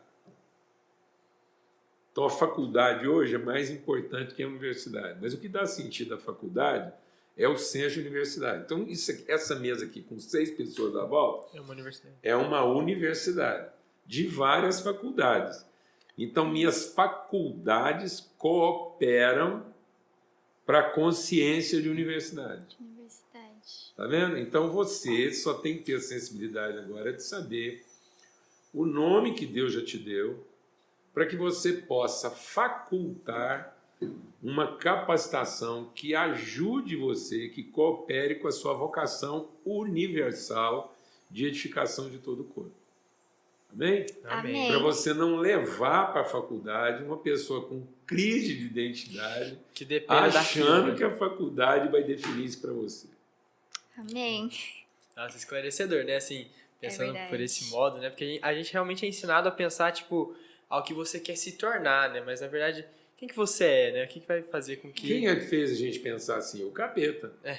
[2.10, 5.18] Então a faculdade hoje é mais importante que a universidade.
[5.20, 6.90] Mas o que dá sentido à faculdade
[7.36, 8.62] é o centro de universidade.
[8.64, 12.14] Então isso, essa mesa aqui com seis pessoas à volta é uma universidade.
[12.22, 13.70] É uma universidade
[14.06, 15.67] de várias faculdades.
[16.18, 19.64] Então, minhas faculdades cooperam
[20.66, 22.76] para a consciência de universidade.
[22.80, 23.94] Universidade.
[23.96, 24.36] Tá vendo?
[24.36, 27.84] Então, você só tem que ter a sensibilidade agora de saber
[28.74, 30.44] o nome que Deus já te deu,
[31.14, 33.76] para que você possa facultar
[34.42, 40.94] uma capacitação que ajude você, que coopere com a sua vocação universal
[41.30, 42.77] de edificação de todo o corpo.
[43.72, 44.06] Amém?
[44.24, 44.68] Amém.
[44.68, 50.96] Para você não levar para a faculdade uma pessoa com crise de identidade, que achando
[50.96, 53.06] que a faculdade vai definir isso para você.
[53.96, 54.50] Amém.
[55.16, 56.16] Nossa, esclarecedor, né?
[56.16, 56.46] Assim,
[56.80, 58.08] pensando é por esse modo, né?
[58.08, 60.34] Porque a gente realmente é ensinado a pensar, tipo,
[60.68, 62.22] ao que você quer se tornar, né?
[62.24, 62.84] Mas na verdade,
[63.16, 64.04] quem que você é, né?
[64.04, 65.06] O que, que vai fazer com que.
[65.06, 66.64] Quem é que fez a gente pensar assim?
[66.64, 67.32] O capeta.
[67.42, 67.58] É.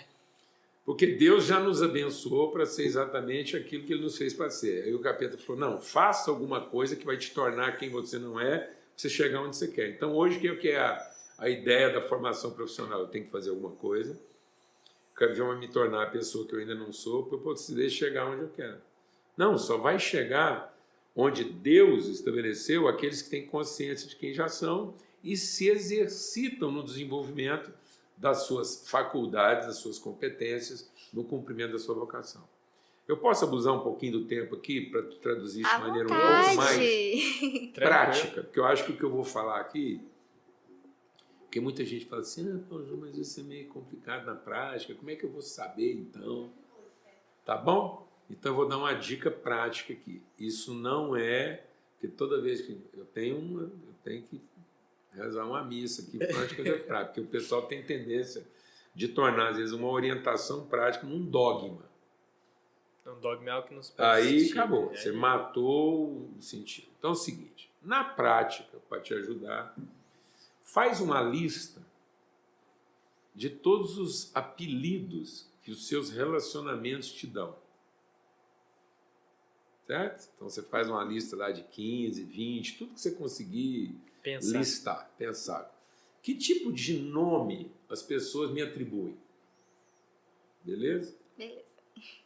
[0.90, 4.86] Porque Deus já nos abençoou para ser exatamente aquilo que Ele nos fez para ser.
[4.86, 8.40] Aí o capeta falou: não, faça alguma coisa que vai te tornar quem você não
[8.40, 9.90] é, para você chegar onde você quer.
[9.90, 13.02] Então, hoje, o que é a, a ideia da formação profissional?
[13.02, 14.20] Eu tenho que fazer alguma coisa,
[15.16, 18.26] quero ver me tornar a pessoa que eu ainda não sou para eu poder chegar
[18.26, 18.82] onde eu quero.
[19.38, 20.76] Não, só vai chegar
[21.16, 26.84] onde Deus estabeleceu aqueles que têm consciência de quem já são e se exercitam no
[26.84, 27.72] desenvolvimento
[28.20, 32.44] das suas faculdades, das suas competências, no cumprimento da sua vocação.
[33.08, 36.56] Eu posso abusar um pouquinho do tempo aqui para traduzir isso de maneira um pouco
[36.56, 40.00] mais prática, porque eu acho que o que eu vou falar aqui,
[41.40, 45.16] porque muita gente fala assim, ah, mas isso é meio complicado na prática, como é
[45.16, 46.52] que eu vou saber então?
[47.44, 48.08] Tá bom?
[48.30, 50.22] Então eu vou dar uma dica prática aqui.
[50.38, 51.64] Isso não é
[52.00, 54.40] que toda vez que eu tenho uma, eu tenho que
[55.14, 58.46] rezar uma missa aqui prática de prática, porque o pessoal tem tendência
[58.94, 61.88] de tornar às vezes uma orientação prática num dogma.
[63.06, 64.96] Um dogma é algo que nos Aí acabou, né?
[64.96, 66.88] você matou o sentido.
[66.98, 69.76] Então é o seguinte, na prática, para te ajudar,
[70.62, 71.82] faz uma lista
[73.34, 77.56] de todos os apelidos que os seus relacionamentos te dão
[79.90, 80.30] certo?
[80.36, 84.58] Então você faz uma lista lá de 15, 20, tudo que você conseguir pensar.
[84.58, 85.76] listar, pensar.
[86.22, 89.18] Que tipo de nome as pessoas me atribuem?
[90.64, 91.16] Beleza?
[91.38, 91.70] Beleza.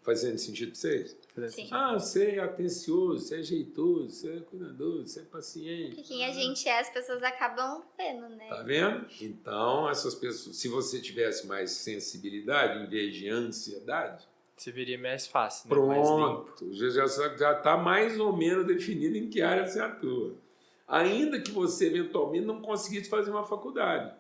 [0.01, 1.17] Fazendo sentido para vocês?
[1.49, 1.67] Sim.
[1.71, 5.95] Ah, você é atencioso, você é jeitoso, você é cuidadoso, você é paciente.
[5.95, 8.47] Porque quem a gente é, as pessoas acabam vendo, né?
[8.49, 9.07] Tá vendo?
[9.21, 15.25] Então, essas pessoas, se você tivesse mais sensibilidade em vez de ansiedade, se viria mais
[15.25, 15.67] fácil.
[15.67, 15.75] Né?
[15.75, 20.35] Pronto, mais já está mais ou menos definido em que área você atua.
[20.93, 24.13] Ainda que você eventualmente não conseguisse fazer uma faculdade.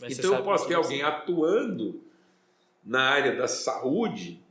[0.00, 2.02] Mas então eu posso ter alguém atuando
[2.84, 4.42] na área da saúde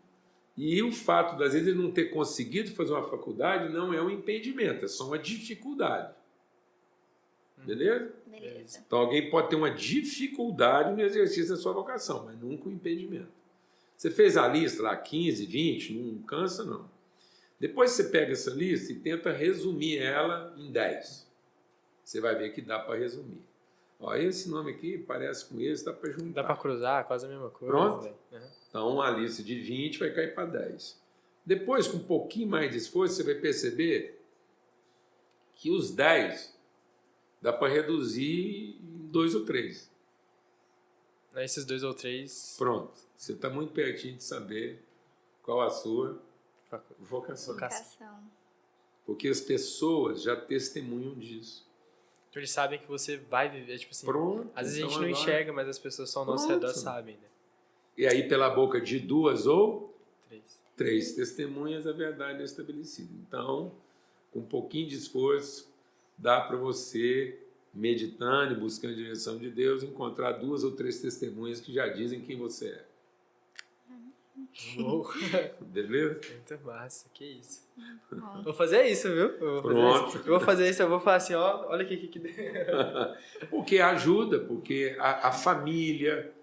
[0.56, 4.10] e o fato das vezes ele não ter conseguido fazer uma faculdade não é um
[4.10, 6.14] impedimento, é só uma dificuldade.
[7.60, 7.66] Hum.
[7.66, 8.14] Beleza?
[8.26, 8.84] Beleza.
[8.88, 13.28] Então alguém pode ter uma dificuldade no exercício da sua vocação, mas nunca um impedimento.
[13.98, 16.90] Você fez a lista lá, 15, 20, não cansa não.
[17.60, 21.28] Depois você pega essa lista e tenta resumir ela em 10.
[22.04, 23.42] Você vai ver que dá para resumir.
[24.00, 26.42] Ó, esse nome aqui parece com esse, dá para juntar.
[26.42, 27.74] Dá para cruzar, quase a mesma coisa.
[27.74, 28.06] Pronto?
[28.06, 28.50] Uhum.
[28.70, 31.02] Então, a lista de 20 vai cair para 10.
[31.44, 34.22] Depois, com um pouquinho mais de esforço, você vai perceber
[35.56, 36.56] que os 10
[37.42, 39.92] dá para reduzir em dois ou três.
[41.36, 42.56] Esses dois ou três.
[42.58, 42.94] Pronto.
[43.16, 44.84] Você está muito pertinho de saber
[45.42, 46.22] qual a sua
[47.00, 47.54] vocação.
[47.54, 48.20] vocação.
[49.06, 51.66] Porque as pessoas já testemunham disso.
[52.30, 54.06] Então eles sabem que você vai viver, tipo assim.
[54.06, 54.52] Pronto.
[54.54, 55.22] Às vezes então a gente não agora...
[55.22, 57.28] enxerga, mas as pessoas ao nosso redor sabem, né?
[57.98, 59.96] E aí, pela boca de duas ou
[60.28, 63.10] três, três testemunhas, a verdade é estabelecida.
[63.28, 63.72] Então,
[64.32, 65.68] com um pouquinho de esforço,
[66.16, 67.40] dá para você
[67.74, 72.22] meditando e buscando a direção de Deus, encontrar duas ou três testemunhas que já dizem
[72.22, 72.86] quem você é.
[75.62, 76.20] Beleza?
[76.32, 77.68] Muito massa, que isso.
[78.44, 79.30] Vou fazer isso, viu?
[79.30, 80.10] Eu vou Pronto.
[80.10, 80.18] Isso.
[80.18, 82.20] Eu vou fazer isso, eu vou falar assim, ó, olha aqui que
[83.50, 86.34] Porque ajuda, porque a, a família,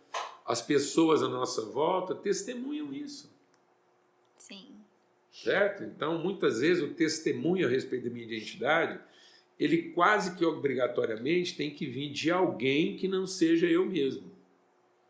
[0.47, 3.33] as pessoas à nossa volta testemunham isso.
[4.39, 4.77] Sim.
[5.33, 5.83] Certo?
[5.83, 9.01] Então, muitas vezes o testemunho a respeito da minha identidade
[9.59, 14.33] ele quase que obrigatoriamente tem que vir de alguém que não seja eu mesmo.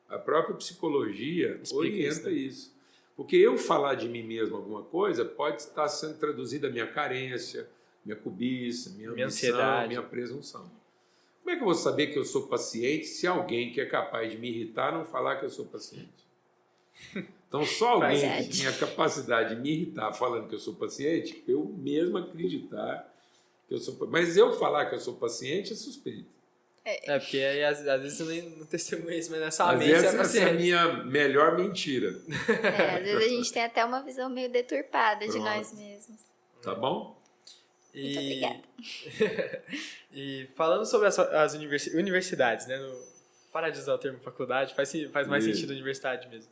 [0.08, 2.32] A própria psicologia Explica orienta isso, né?
[2.32, 2.73] isso.
[3.16, 7.68] Porque eu falar de mim mesmo alguma coisa pode estar sendo traduzida a minha carência,
[8.04, 9.88] minha cobiça, minha, minha ambição, ansiedade.
[9.88, 10.70] minha presunção.
[11.40, 14.32] Como é que eu vou saber que eu sou paciente se alguém que é capaz
[14.32, 16.24] de me irritar não falar que eu sou paciente?
[17.54, 21.40] Então, só alguém que tem a capacidade de me irritar falando que eu sou paciente,
[21.46, 23.08] eu mesmo acreditar
[23.68, 24.08] que eu sou.
[24.08, 26.26] Mas eu falar que eu sou paciente é suspeito.
[26.84, 30.16] É, é porque aí às, às vezes você não testemunha isso, mas nessa mente essa,
[30.16, 32.08] é essa é a minha melhor mentira.
[32.62, 35.32] É, às vezes a gente tem até uma visão meio deturpada Pronto.
[35.32, 36.20] de nós mesmos.
[36.62, 37.18] Tá bom?
[37.94, 38.02] E...
[38.02, 39.62] Muito obrigada.
[40.12, 42.76] e falando sobre as, as universidades, né?
[42.76, 43.14] No,
[43.50, 46.50] para de usar o termo faculdade, faz, faz mais sentido universidade mesmo.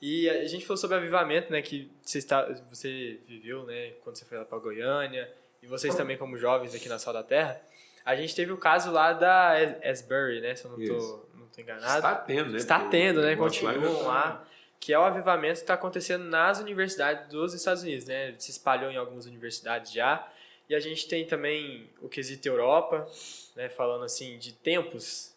[0.00, 1.62] E a gente falou sobre avivamento, né?
[1.62, 3.92] Que você, está, você viveu, né?
[4.02, 7.22] Quando você foi lá para Goiânia e vocês também como jovens aqui na Sal da
[7.22, 7.58] Terra,
[8.04, 9.52] a gente teve o caso lá da
[9.82, 10.54] Asbury, né?
[10.54, 11.96] Se eu não estou não tô enganado.
[11.96, 12.58] Está tendo, né?
[12.58, 13.34] Está tendo, né?
[13.34, 14.46] Continuam lá.
[14.78, 18.34] Que é o avivamento que está acontecendo nas universidades dos Estados Unidos, né?
[18.38, 20.28] Se espalhou em algumas universidades já.
[20.68, 23.08] E a gente tem também o quesito Europa,
[23.56, 23.70] né?
[23.70, 25.34] Falando assim de tempos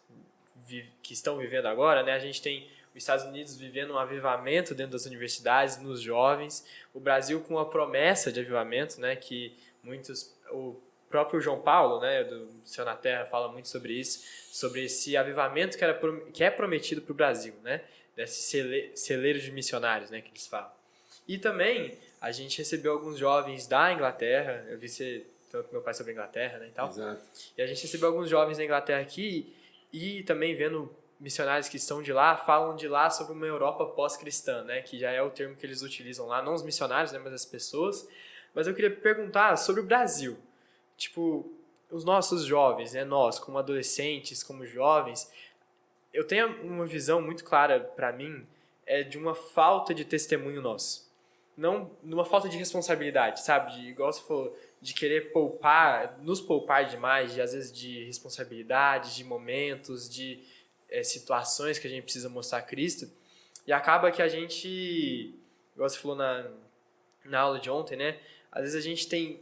[1.02, 2.12] que estão vivendo agora, né?
[2.12, 6.66] A gente tem os Estados Unidos vivendo um avivamento dentro das universidades, nos jovens.
[6.92, 9.16] O Brasil com uma promessa de avivamento, né?
[9.16, 10.76] Que muitos o
[11.08, 15.76] próprio João Paulo, né, do Céu na Terra, fala muito sobre isso, sobre esse avivamento
[15.76, 15.98] que, era,
[16.32, 17.82] que é prometido para o Brasil, né,
[18.14, 18.42] desse
[18.94, 20.70] celeiro de missionários, né, que eles falam.
[21.26, 25.82] E também a gente recebeu alguns jovens da Inglaterra, eu vi você falando com meu
[25.82, 26.88] pai sobre a Inglaterra, né, e tal.
[26.88, 27.22] Exato.
[27.56, 29.54] E a gente recebeu alguns jovens da Inglaterra aqui
[29.92, 34.62] e também vendo missionários que estão de lá falam de lá sobre uma Europa pós-cristã,
[34.64, 37.32] né, que já é o termo que eles utilizam lá, não os missionários, né, mas
[37.32, 38.08] as pessoas.
[38.54, 40.36] Mas eu queria perguntar sobre o Brasil.
[40.98, 41.50] Tipo,
[41.90, 45.32] os nossos jovens, né, nós como adolescentes, como jovens,
[46.12, 48.46] eu tenho uma visão muito clara para mim
[48.84, 51.06] é de uma falta de testemunho nosso.
[51.56, 53.72] Não numa falta de responsabilidade, sabe?
[53.72, 59.14] De, igual você falou, de querer poupar, nos poupar demais, de, às vezes de responsabilidade,
[59.14, 60.42] de momentos, de
[60.88, 63.10] é, situações que a gente precisa mostrar Cristo.
[63.66, 65.34] E acaba que a gente,
[65.74, 66.50] igual você falou na,
[67.24, 68.18] na aula de ontem, né?
[68.50, 69.40] Às vezes a gente tem.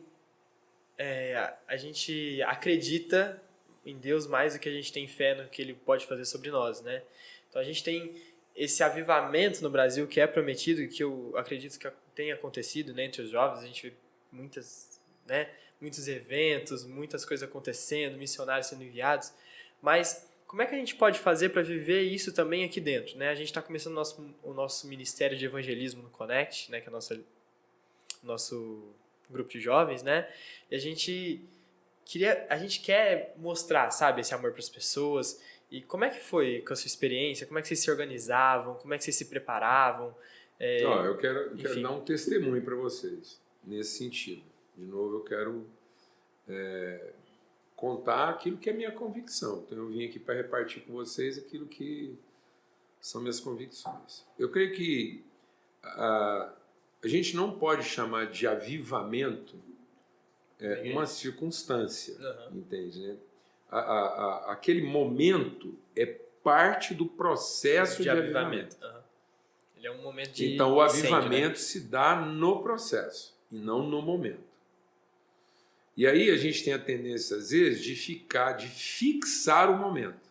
[0.99, 3.43] É, a gente acredita
[3.85, 6.51] em Deus mais do que a gente tem fé no que Ele pode fazer sobre
[6.51, 7.03] nós, né?
[7.49, 8.15] Então a gente tem
[8.57, 13.23] esse avivamento no Brasil que é prometido, que eu acredito que tem acontecido né, entre
[13.23, 13.63] os jovens.
[13.63, 13.95] A gente vê
[14.33, 19.33] muitas, né, muitos eventos, muitas coisas acontecendo, missionários sendo enviados.
[19.83, 23.19] Mas como é que a gente pode fazer para viver isso também aqui dentro?
[23.19, 23.29] Né?
[23.29, 26.89] A gente está começando o nosso, o nosso ministério de evangelismo no Connect, né, que
[26.89, 27.25] é o nosso,
[28.23, 28.95] nosso
[29.31, 30.29] grupo de jovens, né?
[30.71, 31.43] E a gente
[32.05, 35.43] queria, a gente quer mostrar, sabe, esse amor para as pessoas.
[35.71, 37.47] E como é que foi com a sua experiência?
[37.47, 38.75] Como é que vocês se organizavam?
[38.77, 40.15] Como é que vocês se preparavam?
[40.59, 44.43] É, Ó, eu quero, eu quero dar um testemunho para vocês nesse sentido.
[44.77, 45.67] De novo, eu quero
[46.49, 47.13] é,
[47.75, 49.65] contar aquilo que é minha convicção.
[49.67, 52.17] Então eu vim aqui para repartir com vocês aquilo que
[53.01, 54.25] são minhas convicções.
[54.39, 55.25] Eu creio que
[55.83, 56.53] a,
[57.03, 59.57] a gente não pode chamar de avivamento
[60.59, 62.59] é, uma circunstância, uhum.
[62.59, 62.99] entende?
[63.01, 63.17] Né?
[63.71, 64.01] A, a,
[64.49, 66.07] a, aquele momento é
[66.43, 68.77] parte do processo de, de avivamento.
[68.77, 68.97] avivamento.
[68.97, 69.03] Uhum.
[69.77, 71.55] Ele é um momento de Então o avivamento né?
[71.55, 74.47] se dá no processo e não no momento.
[75.97, 80.27] E aí a gente tem a tendência, às vezes, de ficar, de fixar o momento.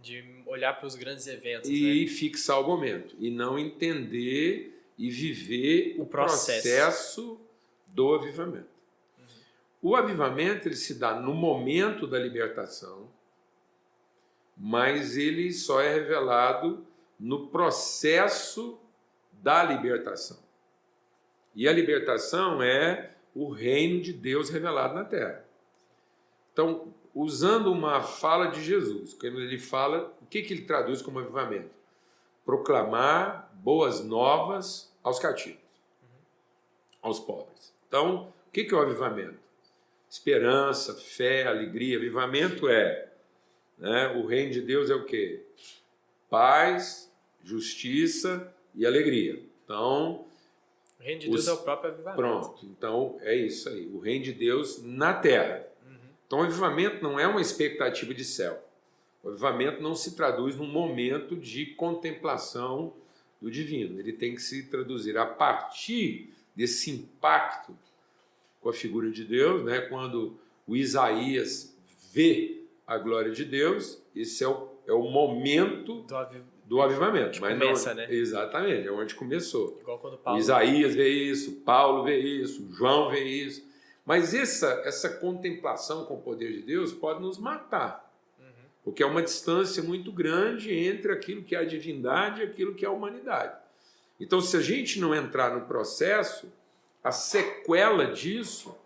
[0.00, 1.68] De olhar para os grandes eventos.
[1.68, 2.10] E né?
[2.10, 3.14] fixar o momento.
[3.18, 4.69] E não entender
[5.00, 6.62] e viver o, processo.
[6.62, 7.40] processo.
[7.86, 8.68] do avivamento.
[9.18, 9.26] Uhum.
[9.80, 13.08] O avivamento ele se dá no momento da libertação,
[14.54, 16.86] mas ele só é revelado
[17.18, 18.78] no processo
[19.32, 20.38] da libertação.
[21.54, 25.46] E a libertação é o reino de Deus revelado na terra.
[26.52, 31.20] Então, usando uma fala de Jesus, quando ele fala, o que, que ele traduz como
[31.20, 31.70] avivamento?
[32.44, 35.60] Proclamar boas novas aos cativos,
[37.02, 37.74] aos pobres.
[37.88, 39.38] Então, o que, é o avivamento?
[40.08, 41.96] Esperança, fé, alegria.
[41.96, 43.08] Avivamento é
[43.78, 45.42] né, o reino de Deus é o que?
[46.28, 47.10] Paz,
[47.42, 49.42] justiça e alegria.
[49.64, 50.26] Então,
[51.00, 52.16] o reino de Deus é o próprio avivamento.
[52.16, 53.86] Pronto, então é isso aí.
[53.86, 55.66] O reino de Deus na terra.
[55.86, 55.96] Uhum.
[56.26, 58.62] Então o avivamento não é uma expectativa de céu.
[59.22, 62.92] O avivamento não se traduz num momento de contemplação
[63.40, 63.98] do divino.
[63.98, 67.76] Ele tem que se traduzir a partir desse impacto
[68.60, 69.80] com a figura de Deus, né?
[69.80, 71.74] quando o Isaías
[72.12, 77.40] vê a glória de Deus, esse é o, é o momento do, aviv do avivamento.
[77.40, 78.14] Mas começa, não, né?
[78.14, 79.78] Exatamente, é onde começou.
[79.80, 80.38] Igual quando Paulo...
[80.38, 83.68] Isaías vê isso, Paulo vê isso, João vê isso.
[84.04, 88.09] Mas essa, essa contemplação com o poder de Deus pode nos matar.
[88.90, 92.84] Porque é uma distância muito grande entre aquilo que é a divindade e aquilo que
[92.84, 93.56] é a humanidade.
[94.18, 96.52] Então, se a gente não entrar no processo,
[97.00, 98.76] a sequela disso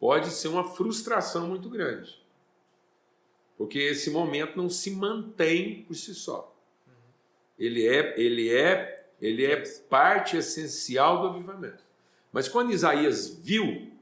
[0.00, 2.24] pode ser uma frustração muito grande.
[3.58, 6.56] Porque esse momento não se mantém por si só.
[7.58, 11.84] Ele é, ele é, ele é parte essencial do avivamento.
[12.32, 13.92] Mas quando Isaías viu,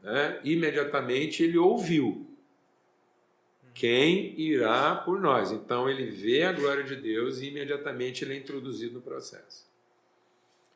[0.00, 2.24] né, imediatamente ele ouviu.
[3.76, 5.52] Quem irá por nós?
[5.52, 9.66] Então ele vê a glória de Deus e imediatamente ele é introduzido no processo.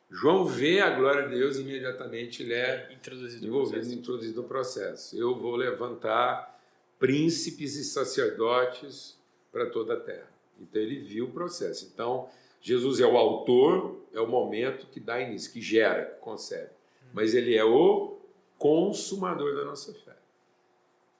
[0.07, 4.47] João vê a glória de Deus e imediatamente ele é introduzido, envolvido, no introduzido no
[4.47, 5.17] processo.
[5.17, 6.61] Eu vou levantar
[6.99, 9.17] príncipes e sacerdotes
[9.51, 10.29] para toda a terra.
[10.59, 11.89] Então ele viu o processo.
[11.91, 12.29] Então
[12.61, 16.69] Jesus é o autor, é o momento que dá início, que gera, que concebe.
[17.11, 18.19] Mas ele é o
[18.59, 20.20] consumador da nossa fé.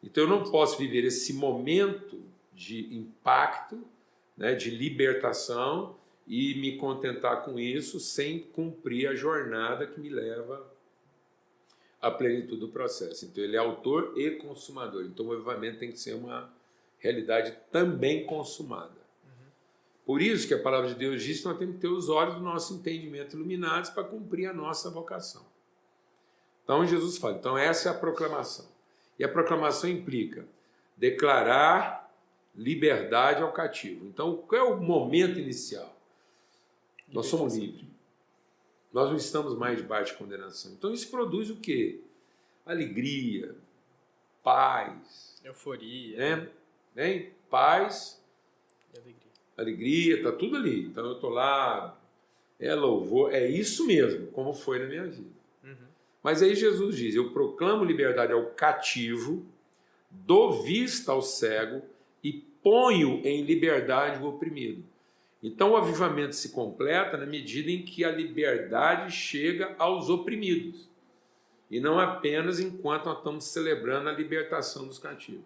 [0.04, 2.22] Então eu não posso viver esse momento
[2.54, 3.84] de impacto,
[4.36, 5.96] né, de libertação
[6.28, 10.66] e me contentar com isso sem cumprir a jornada que me leva
[12.02, 13.26] a plenitude do processo.
[13.26, 15.04] Então ele é autor e consumador.
[15.06, 16.52] Então o avivamento tem que ser uma
[16.98, 19.02] realidade também consumada.
[20.06, 22.36] Por isso que a palavra de Deus diz que nós temos que ter os olhos
[22.36, 25.46] do nosso entendimento iluminados para cumprir a nossa vocação.
[26.64, 28.71] Então Jesus fala, então essa é a proclamação.
[29.22, 30.48] E a proclamação implica
[30.98, 32.12] declarar
[32.56, 34.08] liberdade ao cativo.
[34.08, 35.96] Então, qual é o momento inicial?
[37.08, 37.86] Nós somos livres.
[38.92, 40.72] Nós não estamos mais debaixo de condenação.
[40.72, 42.00] Então isso produz o quê?
[42.66, 43.54] Alegria,
[44.42, 45.40] paz.
[45.46, 46.18] Euforia.
[46.18, 46.50] Né?
[46.96, 48.20] Bem, paz.
[48.92, 49.32] E alegria.
[49.56, 50.88] Alegria, tá tudo ali.
[50.88, 51.96] Então eu tô lá,
[52.60, 55.30] é louvor, é isso mesmo, como foi na minha vida.
[55.64, 55.88] Uhum.
[56.24, 59.46] Mas aí Jesus diz: Eu proclamo liberdade ao cativo,
[60.10, 61.82] dou vista ao cego
[62.24, 64.84] e ponho em liberdade o oprimido.
[65.42, 70.88] Então o avivamento se completa na medida em que a liberdade chega aos oprimidos.
[71.70, 75.46] E não apenas enquanto nós estamos celebrando a libertação dos cativos.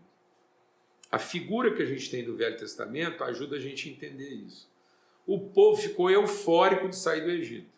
[1.12, 4.68] A figura que a gente tem do Velho Testamento ajuda a gente a entender isso.
[5.26, 7.70] O povo ficou eufórico de sair do Egito.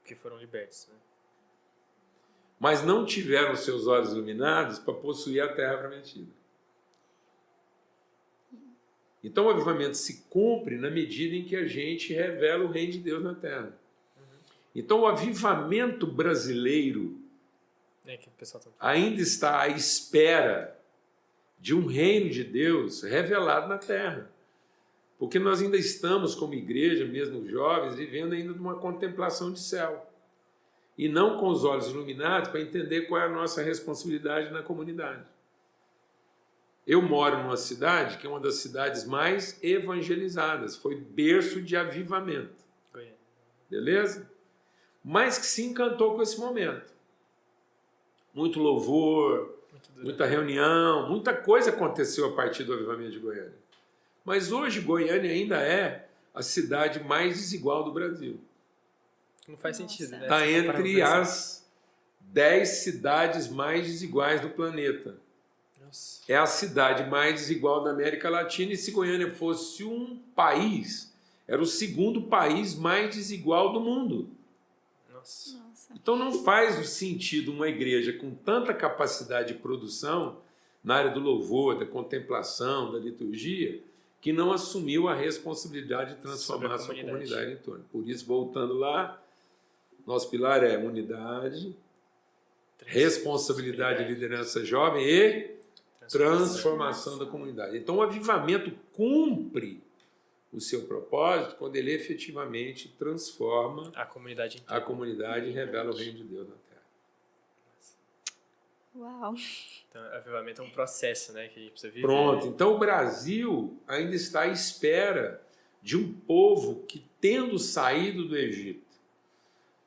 [0.00, 0.94] Porque foram libertos, né?
[2.58, 6.38] Mas não tiveram seus olhos iluminados para possuir a terra prometida.
[9.22, 12.98] Então o avivamento se cumpre na medida em que a gente revela o reino de
[12.98, 13.76] Deus na terra.
[14.74, 17.20] Então o avivamento brasileiro
[18.06, 20.78] é tá ainda está à espera
[21.58, 24.30] de um reino de Deus revelado na terra.
[25.18, 30.07] Porque nós ainda estamos, como igreja, mesmo jovens, vivendo ainda numa contemplação de céu.
[30.98, 35.24] E não com os olhos iluminados para entender qual é a nossa responsabilidade na comunidade.
[36.84, 42.64] Eu moro numa cidade que é uma das cidades mais evangelizadas, foi berço de avivamento.
[43.70, 44.28] Beleza?
[45.04, 46.92] Mas que se encantou com esse momento.
[48.34, 49.54] Muito louvor,
[49.96, 53.58] muita reunião, muita coisa aconteceu a partir do avivamento de Goiânia.
[54.24, 58.40] Mas hoje Goiânia ainda é a cidade mais desigual do Brasil.
[59.48, 59.90] Não faz Nossa.
[59.90, 60.22] sentido, né?
[60.22, 61.66] Está entre as
[62.20, 65.16] dez cidades mais desiguais do planeta.
[66.28, 71.14] É a cidade mais desigual da América Latina e se Goiânia fosse um país,
[71.46, 74.28] era o segundo país mais desigual do mundo.
[75.10, 75.58] Nossa.
[75.94, 80.42] Então não faz sentido uma igreja com tanta capacidade de produção
[80.84, 83.80] na área do louvor, da contemplação, da liturgia,
[84.20, 87.84] que não assumiu a responsabilidade de transformar a, a sua comunidade em torno.
[87.90, 89.18] Por isso, voltando lá,
[90.08, 91.76] nosso pilar é unidade,
[92.86, 95.58] responsabilidade de liderança jovem e
[96.08, 97.76] transformação da comunidade.
[97.76, 99.82] Então, o avivamento cumpre
[100.50, 106.16] o seu propósito quando ele efetivamente transforma a comunidade, a comunidade e revela o reino
[106.16, 106.82] de Deus na Terra.
[108.96, 109.34] Uau!
[109.90, 112.06] Então, avivamento é um processo né, que a gente precisa viver.
[112.06, 115.46] Pronto, então o Brasil ainda está à espera
[115.82, 118.87] de um povo que, tendo saído do Egito,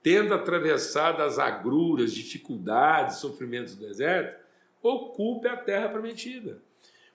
[0.04, 4.42] tendo atravessado as agruras, dificuldades, sofrimentos do deserto,
[4.82, 6.60] ocupe a terra prometida.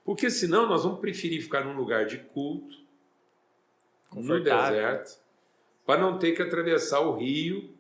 [0.05, 2.77] Porque senão nós vamos preferir ficar num lugar de culto,
[4.15, 5.19] no deserto,
[5.85, 7.75] para não ter que atravessar o rio,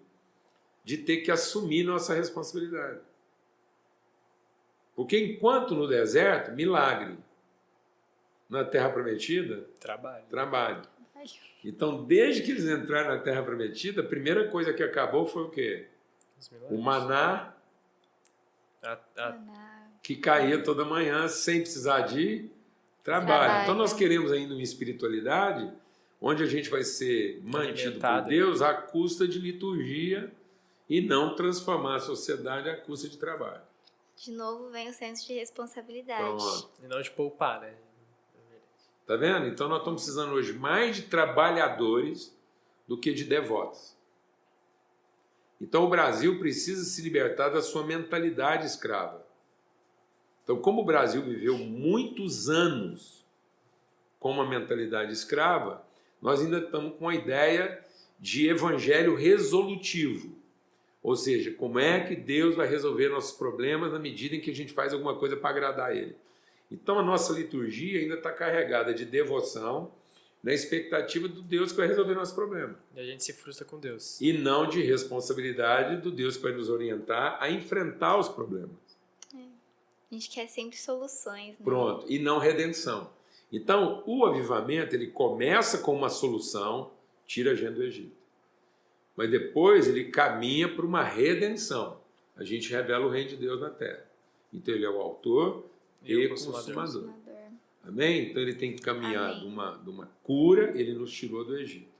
[0.84, 3.00] de ter que assumir nossa responsabilidade.
[4.94, 7.18] Porque enquanto no deserto, milagre.
[8.48, 10.24] Na terra prometida, trabalho.
[10.30, 10.82] Trabalho.
[11.64, 15.51] Então, desde que eles entraram na terra prometida, a primeira coisa que acabou foi o
[15.51, 15.89] quê?
[16.71, 17.55] O maná.
[18.83, 19.39] A, a,
[20.03, 22.49] que caía toda manhã sem precisar de
[23.03, 23.27] trabalho.
[23.27, 23.62] trabalho.
[23.64, 25.73] Então nós queremos ainda uma espiritualidade
[26.21, 30.33] onde a gente vai ser mantido por Deus à custa de liturgia
[30.89, 33.62] e não transformar a sociedade à custa de trabalho.
[34.17, 36.23] De novo vem o senso de responsabilidade.
[36.23, 36.71] Pronto.
[36.83, 37.75] E não de poupar, né?
[39.07, 39.46] Tá vendo?
[39.46, 42.36] Então nós estamos precisando hoje mais de trabalhadores
[42.88, 43.96] do que de devotos.
[45.61, 49.24] Então o Brasil precisa se libertar da sua mentalidade escrava.
[50.46, 53.26] Então, como o Brasil viveu muitos anos
[54.20, 55.84] com uma mentalidade escrava,
[56.22, 57.84] nós ainda estamos com a ideia
[58.18, 60.36] de evangelho resolutivo.
[61.02, 64.54] Ou seja, como é que Deus vai resolver nossos problemas na medida em que a
[64.54, 66.16] gente faz alguma coisa para agradar Ele.
[66.71, 69.93] Então a nossa liturgia ainda está carregada de devoção,
[70.43, 72.77] na expectativa do Deus que vai resolver nossos problemas.
[72.95, 74.21] E a gente se frustra com Deus.
[74.21, 78.77] E não de responsabilidade do Deus que vai nos orientar a enfrentar os problemas.
[79.35, 81.59] A gente quer sempre soluções.
[81.59, 81.64] Né?
[81.64, 83.11] Pronto, e não redenção.
[83.51, 86.93] Então, o avivamento ele começa com uma solução,
[87.27, 88.17] tira a gente do Egito.
[89.17, 92.01] Mas depois ele caminha para uma redenção.
[92.37, 94.05] a gente revela o reino de Deus na terra.
[94.53, 95.64] Então ele é o autor
[96.12, 96.74] e, o consumador.
[96.74, 97.14] consumador.
[97.84, 98.30] Amém?
[98.30, 101.94] Então ele tem que caminhar de uma, de uma cura, ele nos tirou do Egito.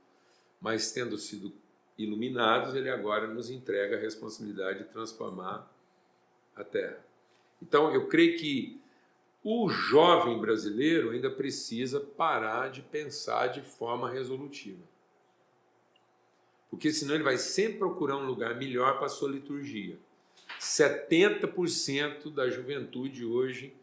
[0.59, 1.53] Mas tendo sido
[1.97, 5.71] iluminados, ele agora nos entrega a responsabilidade de transformar
[6.55, 6.99] a terra.
[7.61, 8.79] Então eu creio que
[9.43, 14.83] o jovem brasileiro ainda precisa parar de pensar de forma resolutiva.
[16.69, 19.97] Porque senão ele vai sempre procurar um lugar melhor para a sua liturgia.
[20.59, 23.73] 70% da juventude hoje,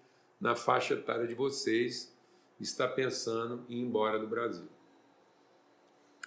[0.44, 2.14] na faixa etária de vocês,
[2.60, 4.68] está pensando em ir embora do Brasil.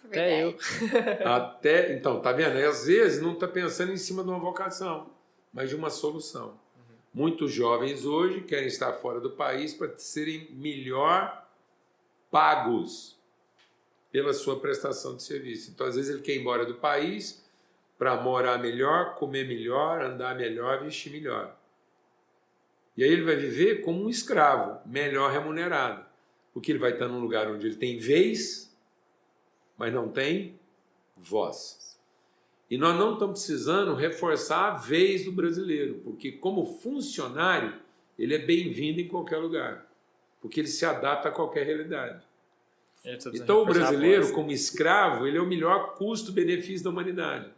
[0.05, 0.57] É Até eu.
[1.23, 2.57] Até, então, tá vendo?
[2.57, 5.11] E às vezes não está pensando em cima de uma vocação,
[5.53, 6.47] mas de uma solução.
[6.47, 6.95] Uhum.
[7.13, 11.47] Muitos jovens hoje querem estar fora do país para serem melhor
[12.31, 13.15] pagos
[14.11, 15.69] pela sua prestação de serviço.
[15.69, 17.45] Então, às vezes ele quer ir embora do país
[17.99, 21.55] para morar melhor, comer melhor, andar melhor, vestir melhor.
[22.97, 26.03] E aí ele vai viver como um escravo, melhor remunerado,
[26.53, 28.75] porque ele vai estar num lugar onde ele tem vez,
[29.77, 30.59] mas não tem
[31.15, 31.97] voz.
[32.69, 37.75] E nós não estamos precisando reforçar a vez do brasileiro, porque como funcionário,
[38.17, 39.85] ele é bem-vindo em qualquer lugar,
[40.41, 42.25] porque ele se adapta a qualquer realidade.
[43.33, 47.51] Então o brasileiro, como escravo, ele é o melhor custo-benefício da humanidade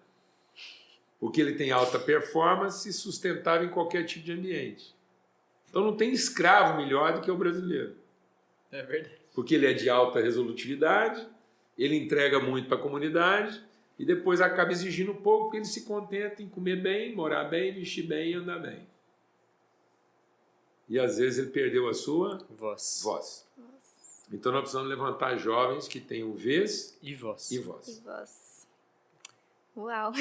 [1.20, 4.96] porque ele tem alta performance e sustentável em qualquer tipo de ambiente.
[5.70, 7.96] Então não tem escravo melhor do que o brasileiro.
[8.72, 9.16] É verdade.
[9.34, 11.28] Porque ele é de alta resolutividade,
[11.78, 13.64] ele entrega muito para a comunidade
[13.98, 18.04] e depois acaba exigindo pouco porque ele se contenta em comer bem, morar bem, vestir
[18.04, 18.88] bem e andar bem.
[20.88, 23.02] E às vezes ele perdeu a sua voz.
[23.04, 23.48] voz.
[24.32, 27.52] Então nós precisamos levantar jovens que tenham vez e voz.
[27.52, 27.88] E voz.
[27.88, 28.68] E voz.
[29.78, 30.12] Uau!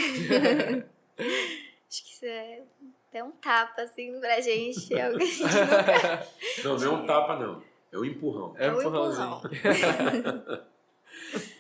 [1.89, 2.63] Acho que isso é
[3.09, 4.95] até um tapa, assim, pra gente.
[4.95, 5.25] É nunca...
[6.65, 7.63] Não, não é um tapa, não.
[7.91, 8.55] É um empurrão.
[8.59, 9.41] É um empurrãozinho.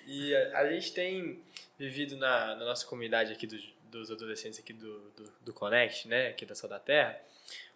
[0.06, 1.42] e a, a, gente tem
[1.78, 6.28] vivido na, na nossa comunidade aqui dos, dos adolescentes aqui do, do, do Connect, né,
[6.28, 7.18] aqui da Sal da Terra,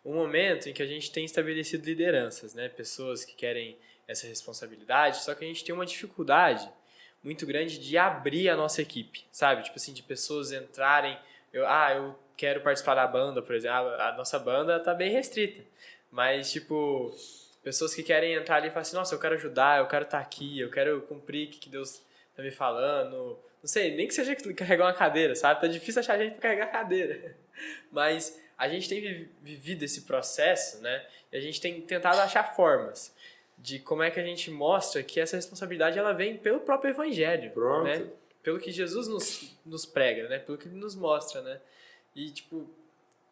[0.04, 5.22] um momento em que a gente tem estabelecido lideranças, né, pessoas que querem essa responsabilidade,
[5.22, 6.68] só que a gente tem uma dificuldade
[7.22, 9.62] muito grande de abrir a nossa equipe, sabe?
[9.62, 11.16] Tipo assim, de pessoas entrarem,
[11.52, 15.10] eu, ah, eu quero participar da banda, por exemplo, a, a nossa banda tá bem
[15.10, 15.62] restrita,
[16.10, 17.14] mas tipo,
[17.62, 20.18] pessoas que querem entrar ali e falar assim, nossa, eu quero ajudar, eu quero estar
[20.18, 22.02] tá aqui, eu quero cumprir o que Deus
[22.34, 25.60] tá me falando, não sei, nem que seja carregar uma cadeira, sabe?
[25.60, 27.36] Tá difícil achar gente para carregar cadeira,
[27.90, 31.04] mas a gente tem vivido esse processo, né?
[31.32, 33.14] E a gente tem tentado achar formas
[33.58, 37.50] de como é que a gente mostra que essa responsabilidade ela vem pelo próprio evangelho,
[37.52, 37.84] Pronto.
[37.84, 38.06] né?
[38.42, 40.38] Pelo que Jesus nos, nos prega, né?
[40.38, 41.60] Pelo que ele nos mostra, né?
[42.14, 42.56] E tipo,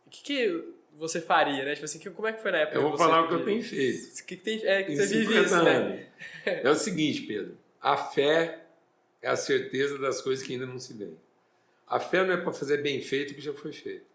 [0.07, 0.65] o que, que
[0.95, 1.75] você faria, né?
[1.75, 2.79] Tipo assim, como é que foi na época?
[2.79, 4.13] Eu vou falar o que eu tenho feito.
[4.13, 6.07] O que, que tem, é que você vive isso, né?
[6.45, 7.57] É o seguinte, Pedro.
[7.81, 8.67] A fé
[9.23, 11.17] é a certeza das coisas que ainda não se veem.
[11.87, 14.07] A fé não é para fazer bem feito o que já foi feito.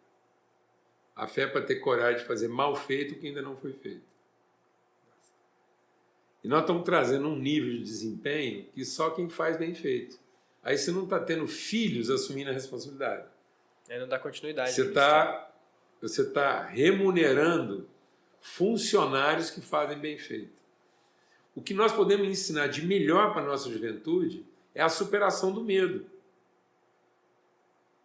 [1.16, 3.74] A fé é para ter coragem de fazer mal feito o que ainda não foi
[3.74, 4.04] feito.
[6.44, 10.20] E nós estamos trazendo um nível de desempenho que só quem faz bem feito.
[10.62, 13.28] Aí você não está tendo filhos assumindo a responsabilidade.
[13.90, 14.72] Aí não dá continuidade.
[14.72, 15.52] Você está
[16.02, 17.88] você tá remunerando
[18.40, 20.54] funcionários que fazem bem feito.
[21.56, 25.64] O que nós podemos ensinar de melhor para a nossa juventude é a superação do
[25.64, 26.06] medo.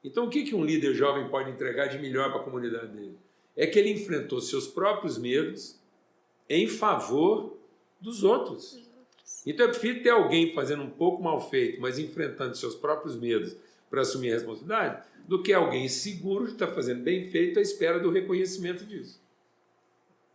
[0.02, 3.18] Então, o que, que um líder jovem pode entregar de melhor para a comunidade dele?
[3.56, 5.78] É que ele enfrentou seus próprios medos
[6.48, 7.58] em favor
[8.00, 8.80] dos outros.
[9.44, 13.56] Então eu prefiro ter alguém fazendo um pouco mal feito, mas enfrentando seus próprios medos
[13.90, 17.62] para assumir a responsabilidade, do que alguém seguro de estar tá fazendo bem feito à
[17.62, 19.20] espera do reconhecimento disso.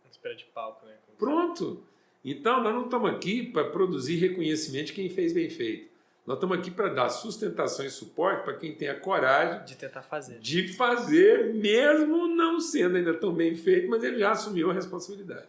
[0.04, 0.92] À espera de palco, né?
[1.18, 1.82] Pronto.
[2.24, 5.88] Então nós não estamos aqui para produzir reconhecimento de quem fez bem feito.
[6.26, 10.02] Nós estamos aqui para dar sustentação e suporte para quem tem a coragem de tentar
[10.02, 10.40] fazer.
[10.40, 15.46] De fazer, mesmo não sendo ainda tão bem feito, mas ele já assumiu a responsabilidade.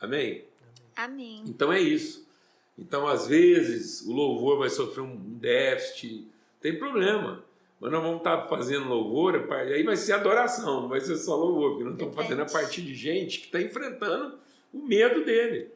[0.00, 0.44] Amém?
[0.96, 1.44] Amém.
[1.46, 2.26] Então é isso.
[2.76, 6.26] Então, às vezes, o louvor vai sofrer um déficit,
[6.60, 7.44] tem problema.
[7.80, 11.72] Mas nós vamos estar fazendo louvor, aí vai ser adoração, não vai ser só louvor,
[11.72, 14.38] porque nós estamos fazendo a partir de gente que está enfrentando
[14.72, 15.70] o medo dele.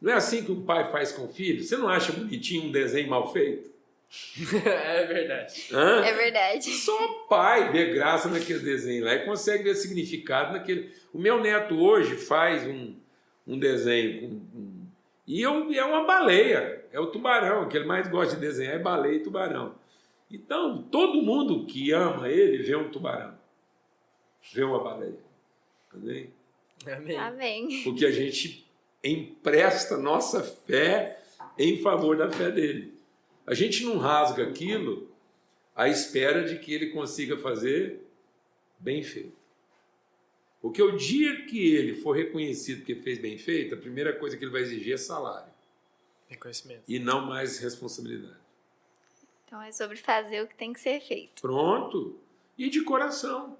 [0.00, 1.62] Não é assim que um pai faz com o filho?
[1.62, 3.70] Você não acha bonitinho um desenho mal feito?
[4.64, 5.68] é verdade.
[5.72, 6.04] Hã?
[6.04, 6.70] É verdade.
[6.70, 10.92] Só pai vê graça naquele desenho lá e consegue ver significado naquele.
[11.12, 12.94] O meu neto hoje faz um,
[13.46, 14.86] um desenho com, com...
[15.26, 18.78] e eu, é uma baleia, é o tubarão, que ele mais gosta de desenhar é
[18.78, 19.74] baleia e tubarão.
[20.30, 23.36] Então, todo mundo que ama ele vê um tubarão.
[24.52, 25.18] ver uma baleia.
[25.92, 26.30] Amém?
[26.86, 27.16] Amém.
[27.16, 27.82] Amém.
[27.82, 28.66] Porque a gente
[29.02, 31.20] empresta nossa fé
[31.58, 32.94] em favor da fé dele.
[33.46, 35.10] A gente não rasga aquilo
[35.74, 38.00] à espera de que ele consiga fazer
[38.78, 39.40] bem feito.
[40.60, 44.44] Porque o dia que ele for reconhecido que fez bem feito, a primeira coisa que
[44.44, 45.50] ele vai exigir é salário.
[46.28, 46.82] Reconhecimento.
[46.86, 48.38] E não mais responsabilidade.
[49.50, 51.42] Então é sobre fazer o que tem que ser feito.
[51.42, 52.16] Pronto.
[52.56, 53.58] E de coração.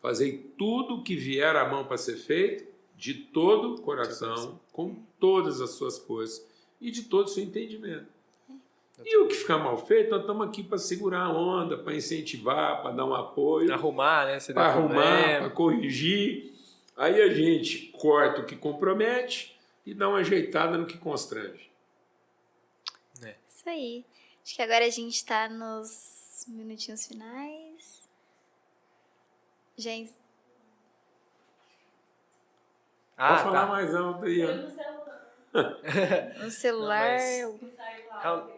[0.00, 2.64] Fazei tudo o que vier à mão para ser feito,
[2.96, 6.48] de todo o coração, com todas as suas forças
[6.80, 8.06] e de todo o seu entendimento.
[9.04, 12.80] E o que ficar mal feito, nós estamos aqui para segurar a onda, para incentivar,
[12.80, 13.70] para dar um apoio.
[13.70, 14.38] Arrumar, né?
[14.54, 16.54] Para arrumar, para corrigir.
[16.96, 21.70] Aí a gente corta o que compromete e dá uma ajeitada no que constrange.
[23.22, 23.34] É.
[23.46, 24.04] Isso aí.
[24.44, 28.08] Acho que agora a gente está nos minutinhos finais.
[29.76, 30.14] Gente.
[33.16, 33.66] Ah, falar tá.
[33.66, 34.54] mais alto aí, ó.
[36.42, 37.18] No celular.
[37.18, 37.76] Não, mas...
[38.22, 38.48] Tá.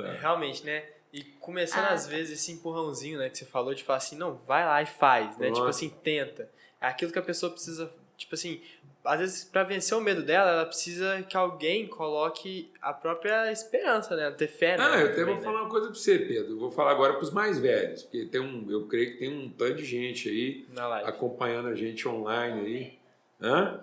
[0.00, 0.88] É, realmente, né?
[1.12, 4.34] E começando, ah, às vezes, esse empurrãozinho, né, que você falou, de falar assim, não,
[4.34, 5.48] vai lá e faz, né?
[5.48, 5.60] Nossa.
[5.60, 6.50] Tipo assim, tenta.
[6.80, 8.60] É aquilo que a pessoa precisa, tipo assim,
[9.04, 14.16] às vezes, para vencer o medo dela, ela precisa que alguém coloque a própria esperança,
[14.16, 14.30] né?
[14.30, 14.84] Ter fé, né?
[14.84, 15.42] Ah, eu até também, vou né?
[15.42, 16.52] falar uma coisa para você, Pedro.
[16.52, 19.28] Eu vou falar agora para os mais velhos, porque tem um, eu creio que tem
[19.28, 20.66] um tanto de gente aí
[21.04, 22.98] acompanhando a gente online aí.
[23.40, 23.80] Hã?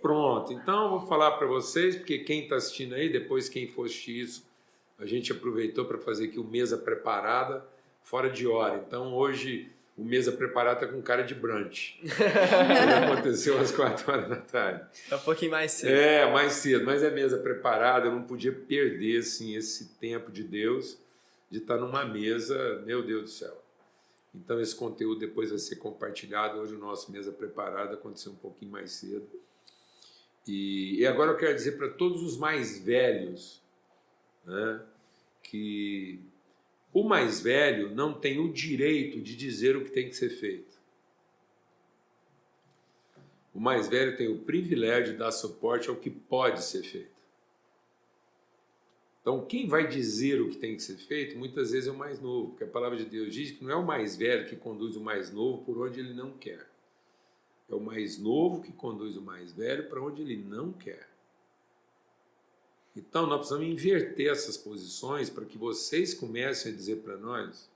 [0.00, 3.86] Pronto, então eu vou falar para vocês, porque quem está assistindo aí, depois quem for
[3.86, 4.46] assistir isso,
[4.98, 7.66] a gente aproveitou para fazer aqui o Mesa Preparada
[8.02, 8.82] fora de hora.
[8.86, 11.98] Então hoje o Mesa Preparada está com cara de brunch.
[13.10, 14.84] aconteceu às quatro horas da tarde.
[15.10, 15.90] É um pouquinho mais cedo.
[15.90, 18.06] É, mais cedo, mas é Mesa Preparada.
[18.06, 20.98] Eu não podia perder assim, esse tempo de Deus
[21.50, 23.62] de estar numa mesa, meu Deus do céu.
[24.34, 26.58] Então esse conteúdo depois vai ser compartilhado.
[26.58, 29.26] Hoje o nosso Mesa Preparada aconteceu um pouquinho mais cedo.
[30.46, 33.62] E, e agora eu quero dizer para todos os mais velhos
[34.44, 34.80] né,
[35.42, 36.20] que
[36.96, 40.80] o mais velho não tem o direito de dizer o que tem que ser feito.
[43.54, 47.14] O mais velho tem o privilégio de dar suporte ao que pode ser feito.
[49.20, 52.18] Então, quem vai dizer o que tem que ser feito, muitas vezes é o mais
[52.18, 54.96] novo, porque a palavra de Deus diz que não é o mais velho que conduz
[54.96, 56.66] o mais novo por onde ele não quer.
[57.68, 61.06] É o mais novo que conduz o mais velho para onde ele não quer.
[62.96, 67.68] Então, nós precisamos inverter essas posições para que vocês comecem a dizer para nós,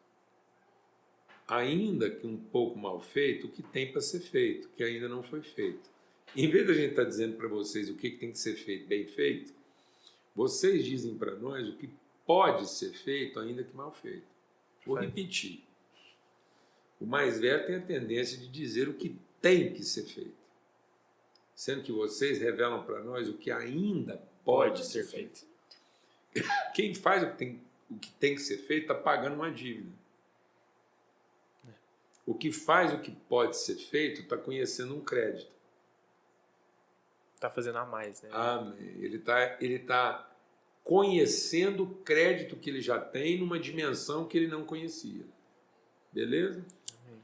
[1.47, 5.23] ainda que um pouco mal feito, o que tem para ser feito, que ainda não
[5.23, 5.91] foi feito.
[6.35, 8.87] Em vez da gente estar tá dizendo para vocês o que tem que ser feito,
[8.87, 9.53] bem feito,
[10.35, 11.91] vocês dizem para nós o que
[12.25, 14.25] pode ser feito, ainda que mal feito.
[14.87, 15.63] Vou repetir.
[16.99, 20.37] O mais velho tem a tendência de dizer o que tem que ser feito,
[21.55, 25.45] sendo que vocês revelam para nós o que ainda pode ser feito.
[26.75, 27.61] Quem faz o que tem,
[27.91, 29.91] o que, tem que ser feito está pagando uma dívida.
[32.27, 35.51] O que faz o que pode ser feito está conhecendo um crédito.
[37.35, 38.29] Está fazendo a mais, né?
[38.33, 38.79] Amém.
[39.01, 40.31] Ele está ele tá
[40.85, 45.25] conhecendo o crédito que ele já tem numa dimensão que ele não conhecia.
[46.13, 46.65] Beleza?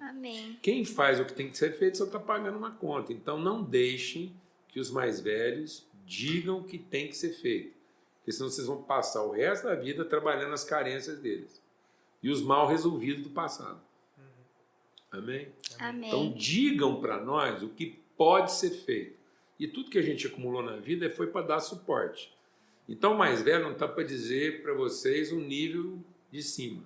[0.01, 0.59] Amém.
[0.63, 3.13] Quem faz o que tem que ser feito só está pagando uma conta.
[3.13, 4.35] Então não deixem
[4.69, 7.75] que os mais velhos digam o que tem que ser feito.
[8.19, 11.63] Porque senão vocês vão passar o resto da vida trabalhando as carências deles
[12.23, 13.81] e os mal resolvidos do passado.
[15.11, 15.49] Amém?
[15.79, 16.09] Amém?
[16.09, 19.17] Então digam para nós o que pode ser feito.
[19.59, 22.35] E tudo que a gente acumulou na vida foi para dar suporte.
[22.89, 25.99] Então o mais velho não está para dizer para vocês o nível
[26.31, 26.83] de cima.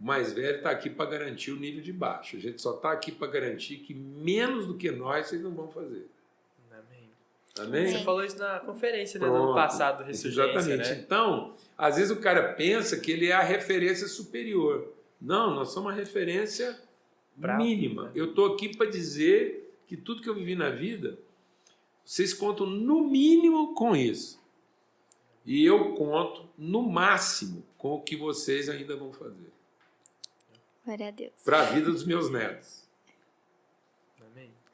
[0.00, 2.36] O mais velho está aqui para garantir o nível de baixo.
[2.36, 5.68] A gente só está aqui para garantir que menos do que nós vocês não vão
[5.68, 6.08] fazer.
[7.58, 7.86] Amém?
[7.86, 10.88] Você falou isso na conferência né, do ano passado, Ressurgência, Exatamente.
[10.88, 11.02] Né?
[11.04, 14.92] Então, às vezes o cara pensa que ele é a referência superior.
[15.20, 16.78] Não, nós somos uma referência
[17.36, 18.10] mínima.
[18.14, 21.18] Eu estou aqui para dizer que tudo que eu vivi na vida,
[22.04, 24.40] vocês contam no mínimo com isso.
[25.44, 29.52] E eu conto no máximo com o que vocês ainda vão fazer.
[30.84, 31.32] Glória a Deus.
[31.44, 32.81] Para a vida dos meus netos.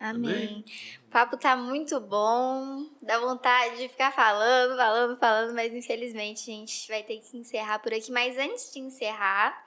[0.00, 0.30] Amém.
[0.30, 0.64] Amém.
[1.06, 2.86] O papo tá muito bom.
[3.02, 7.80] Dá vontade de ficar falando, falando, falando, mas infelizmente a gente vai ter que encerrar
[7.80, 8.12] por aqui.
[8.12, 9.64] Mas antes de encerrar,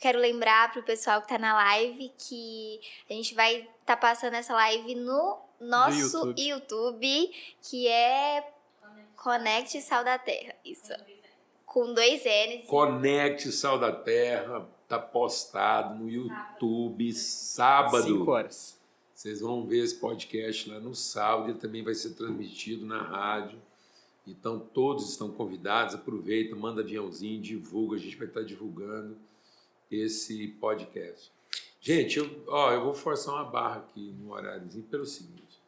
[0.00, 2.80] quero lembrar pro pessoal que tá na live que
[3.10, 6.48] a gente vai estar tá passando essa live no nosso YouTube.
[6.48, 7.32] YouTube.
[7.62, 8.48] que é
[9.16, 10.54] Conecte Sal da Terra.
[10.64, 10.92] Isso.
[11.66, 12.66] Com dois N's.
[12.66, 18.02] Conecte Sal da Terra tá postado no YouTube sábado.
[18.02, 18.83] 5 horas.
[19.14, 23.58] Vocês vão ver esse podcast lá no sábado, ele também vai ser transmitido na rádio.
[24.26, 29.16] Então todos estão convidados, aproveita, manda aviãozinho, divulga, a gente vai estar divulgando
[29.90, 31.30] esse podcast.
[31.80, 35.60] Gente, eu, ó, eu vou forçar uma barra aqui no horáriozinho pelo seguinte.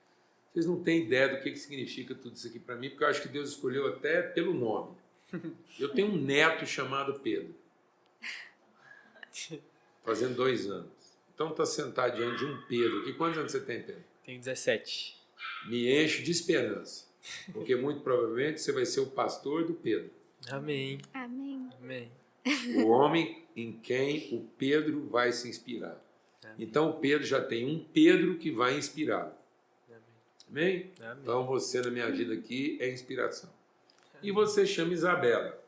[0.53, 3.09] Vocês não têm ideia do que, que significa tudo isso aqui para mim, porque eu
[3.09, 4.97] acho que Deus escolheu até pelo nome.
[5.79, 7.55] Eu tenho um neto chamado Pedro.
[10.03, 10.96] Fazendo dois anos.
[11.37, 13.05] Então tá sentado diante de um Pedro.
[13.05, 14.03] Que quantos anos você tem, Pedro?
[14.25, 15.17] Tenho 17.
[15.69, 17.05] Me enche de esperança.
[17.53, 20.11] Porque muito provavelmente você vai ser o pastor do Pedro.
[20.49, 20.99] Amém.
[21.13, 21.69] Amém.
[21.79, 22.11] Amém.
[22.77, 26.03] O homem em quem o Pedro vai se inspirar.
[26.43, 26.57] Amém.
[26.59, 29.35] Então o Pedro já tem um Pedro que vai inspirá-lo.
[30.49, 30.91] Amém?
[31.01, 31.19] Amém?
[31.21, 33.51] Então você na minha vida aqui é inspiração.
[34.15, 34.31] Amém.
[34.31, 35.63] E você chama Isabela.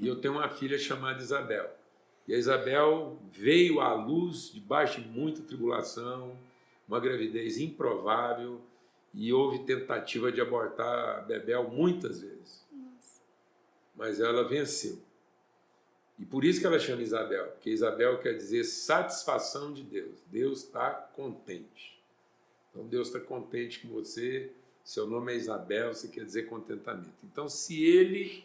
[0.00, 1.70] E eu tenho uma filha chamada Isabel.
[2.26, 6.36] E a Isabel veio à luz debaixo de muita tribulação,
[6.88, 8.60] uma gravidez improvável,
[9.12, 12.66] e houve tentativa de abortar a Bebel muitas vezes.
[12.72, 13.20] Nossa.
[13.94, 14.98] Mas ela venceu.
[16.18, 20.22] E por isso que ela chama Isabel, porque Isabel quer dizer satisfação de Deus.
[20.30, 22.00] Deus está contente.
[22.70, 24.50] Então Deus está contente com você.
[24.84, 27.14] Seu nome é Isabel, você quer dizer contentamento.
[27.24, 28.44] Então, se ele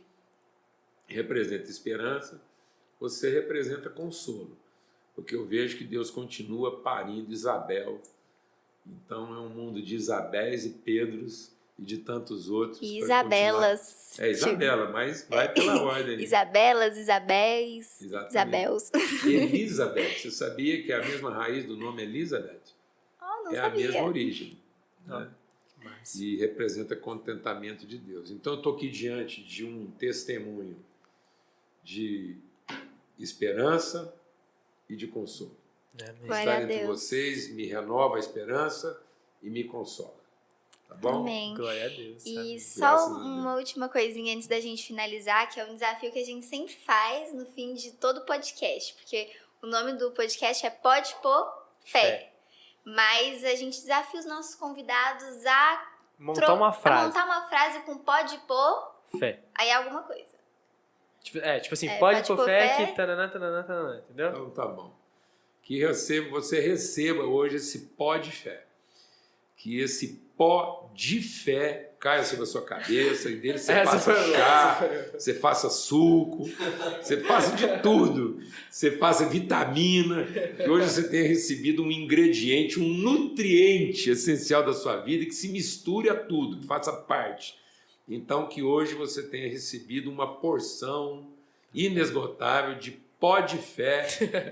[1.05, 2.41] representa esperança,
[2.99, 4.57] você representa consolo.
[5.15, 8.01] Porque eu vejo que Deus continua parindo Isabel
[8.85, 12.81] então é um mundo de Isabéis e Pedros e de tantos outros.
[12.81, 14.19] E Isabelas.
[14.19, 16.19] É Isabela, mas vai pela ordem.
[16.21, 18.91] Isabelas, Isabéis, Isabels.
[19.25, 20.19] Elizabeth.
[20.19, 22.61] Você sabia que é a mesma raiz do nome Elizabeth?
[23.21, 23.85] Oh, não é sabia.
[23.85, 24.57] a mesma origem.
[25.05, 25.29] Né?
[25.83, 26.15] Mas...
[26.15, 28.31] E representa contentamento de Deus.
[28.31, 30.77] Então eu estou aqui diante de um testemunho
[31.83, 32.35] de
[33.19, 34.13] esperança
[34.89, 35.55] e de consolo.
[36.01, 36.39] Amém.
[36.39, 39.01] Estar entre vocês me renova a esperança
[39.41, 40.17] e me consola.
[40.87, 41.19] Tá bom?
[41.19, 41.53] Amém.
[41.53, 42.25] Glória a Deus.
[42.25, 42.59] E Amém.
[42.59, 46.45] só uma última coisinha antes da gente finalizar, que é um desafio que a gente
[46.45, 51.45] sempre faz no fim de todo podcast, porque o nome do podcast é Pode Pôr
[51.83, 52.01] Fé.
[52.01, 52.33] Fé.
[52.83, 57.07] Mas a gente desafia os nossos convidados a montar uma frase.
[57.07, 59.43] montar uma frase com pode pôr fé.
[59.53, 60.28] Aí é alguma coisa.
[61.23, 64.29] Tipo, é, tipo assim, é, pode, pôr fé, fé que tananã, tananã, tananã, entendeu?
[64.29, 64.99] Então tá bom
[65.69, 68.65] que receba, você receba hoje esse pó de fé.
[69.55, 74.33] Que esse pó de fé caia sobre a sua cabeça e dele você Essa faça
[74.33, 76.49] chá, você faça suco,
[76.99, 78.41] você faça de tudo.
[78.67, 84.95] Você faça vitamina, que hoje você tenha recebido um ingrediente, um nutriente essencial da sua
[85.01, 87.59] vida que se misture a tudo, que faça parte.
[88.09, 91.27] Então que hoje você tenha recebido uma porção
[91.73, 94.07] inesgotável de pó de fé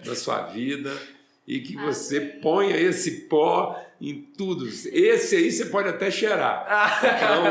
[0.06, 0.96] na sua vida
[1.48, 4.68] e que você ponha esse pó em tudo.
[4.68, 6.68] Esse aí você pode até cheirar.
[7.00, 7.44] Então,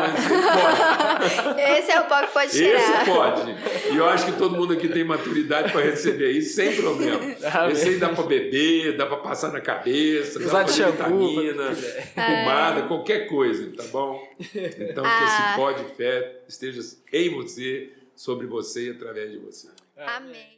[1.40, 1.60] pode.
[1.78, 3.02] Esse é o pó que pode cheirar.
[3.02, 3.56] Esse pode.
[3.92, 7.24] E eu acho que todo mundo aqui tem maturidade para receber isso sem problema.
[7.72, 11.74] Esse aí dá para beber, dá para passar na cabeça, Usar dá para vitamina,
[12.14, 14.22] fumada, qualquer coisa, tá bom?
[14.38, 15.54] Então que esse ah.
[15.56, 16.82] pó de fé esteja
[17.12, 19.68] em você, sobre você e através de você.
[19.96, 20.55] Amém.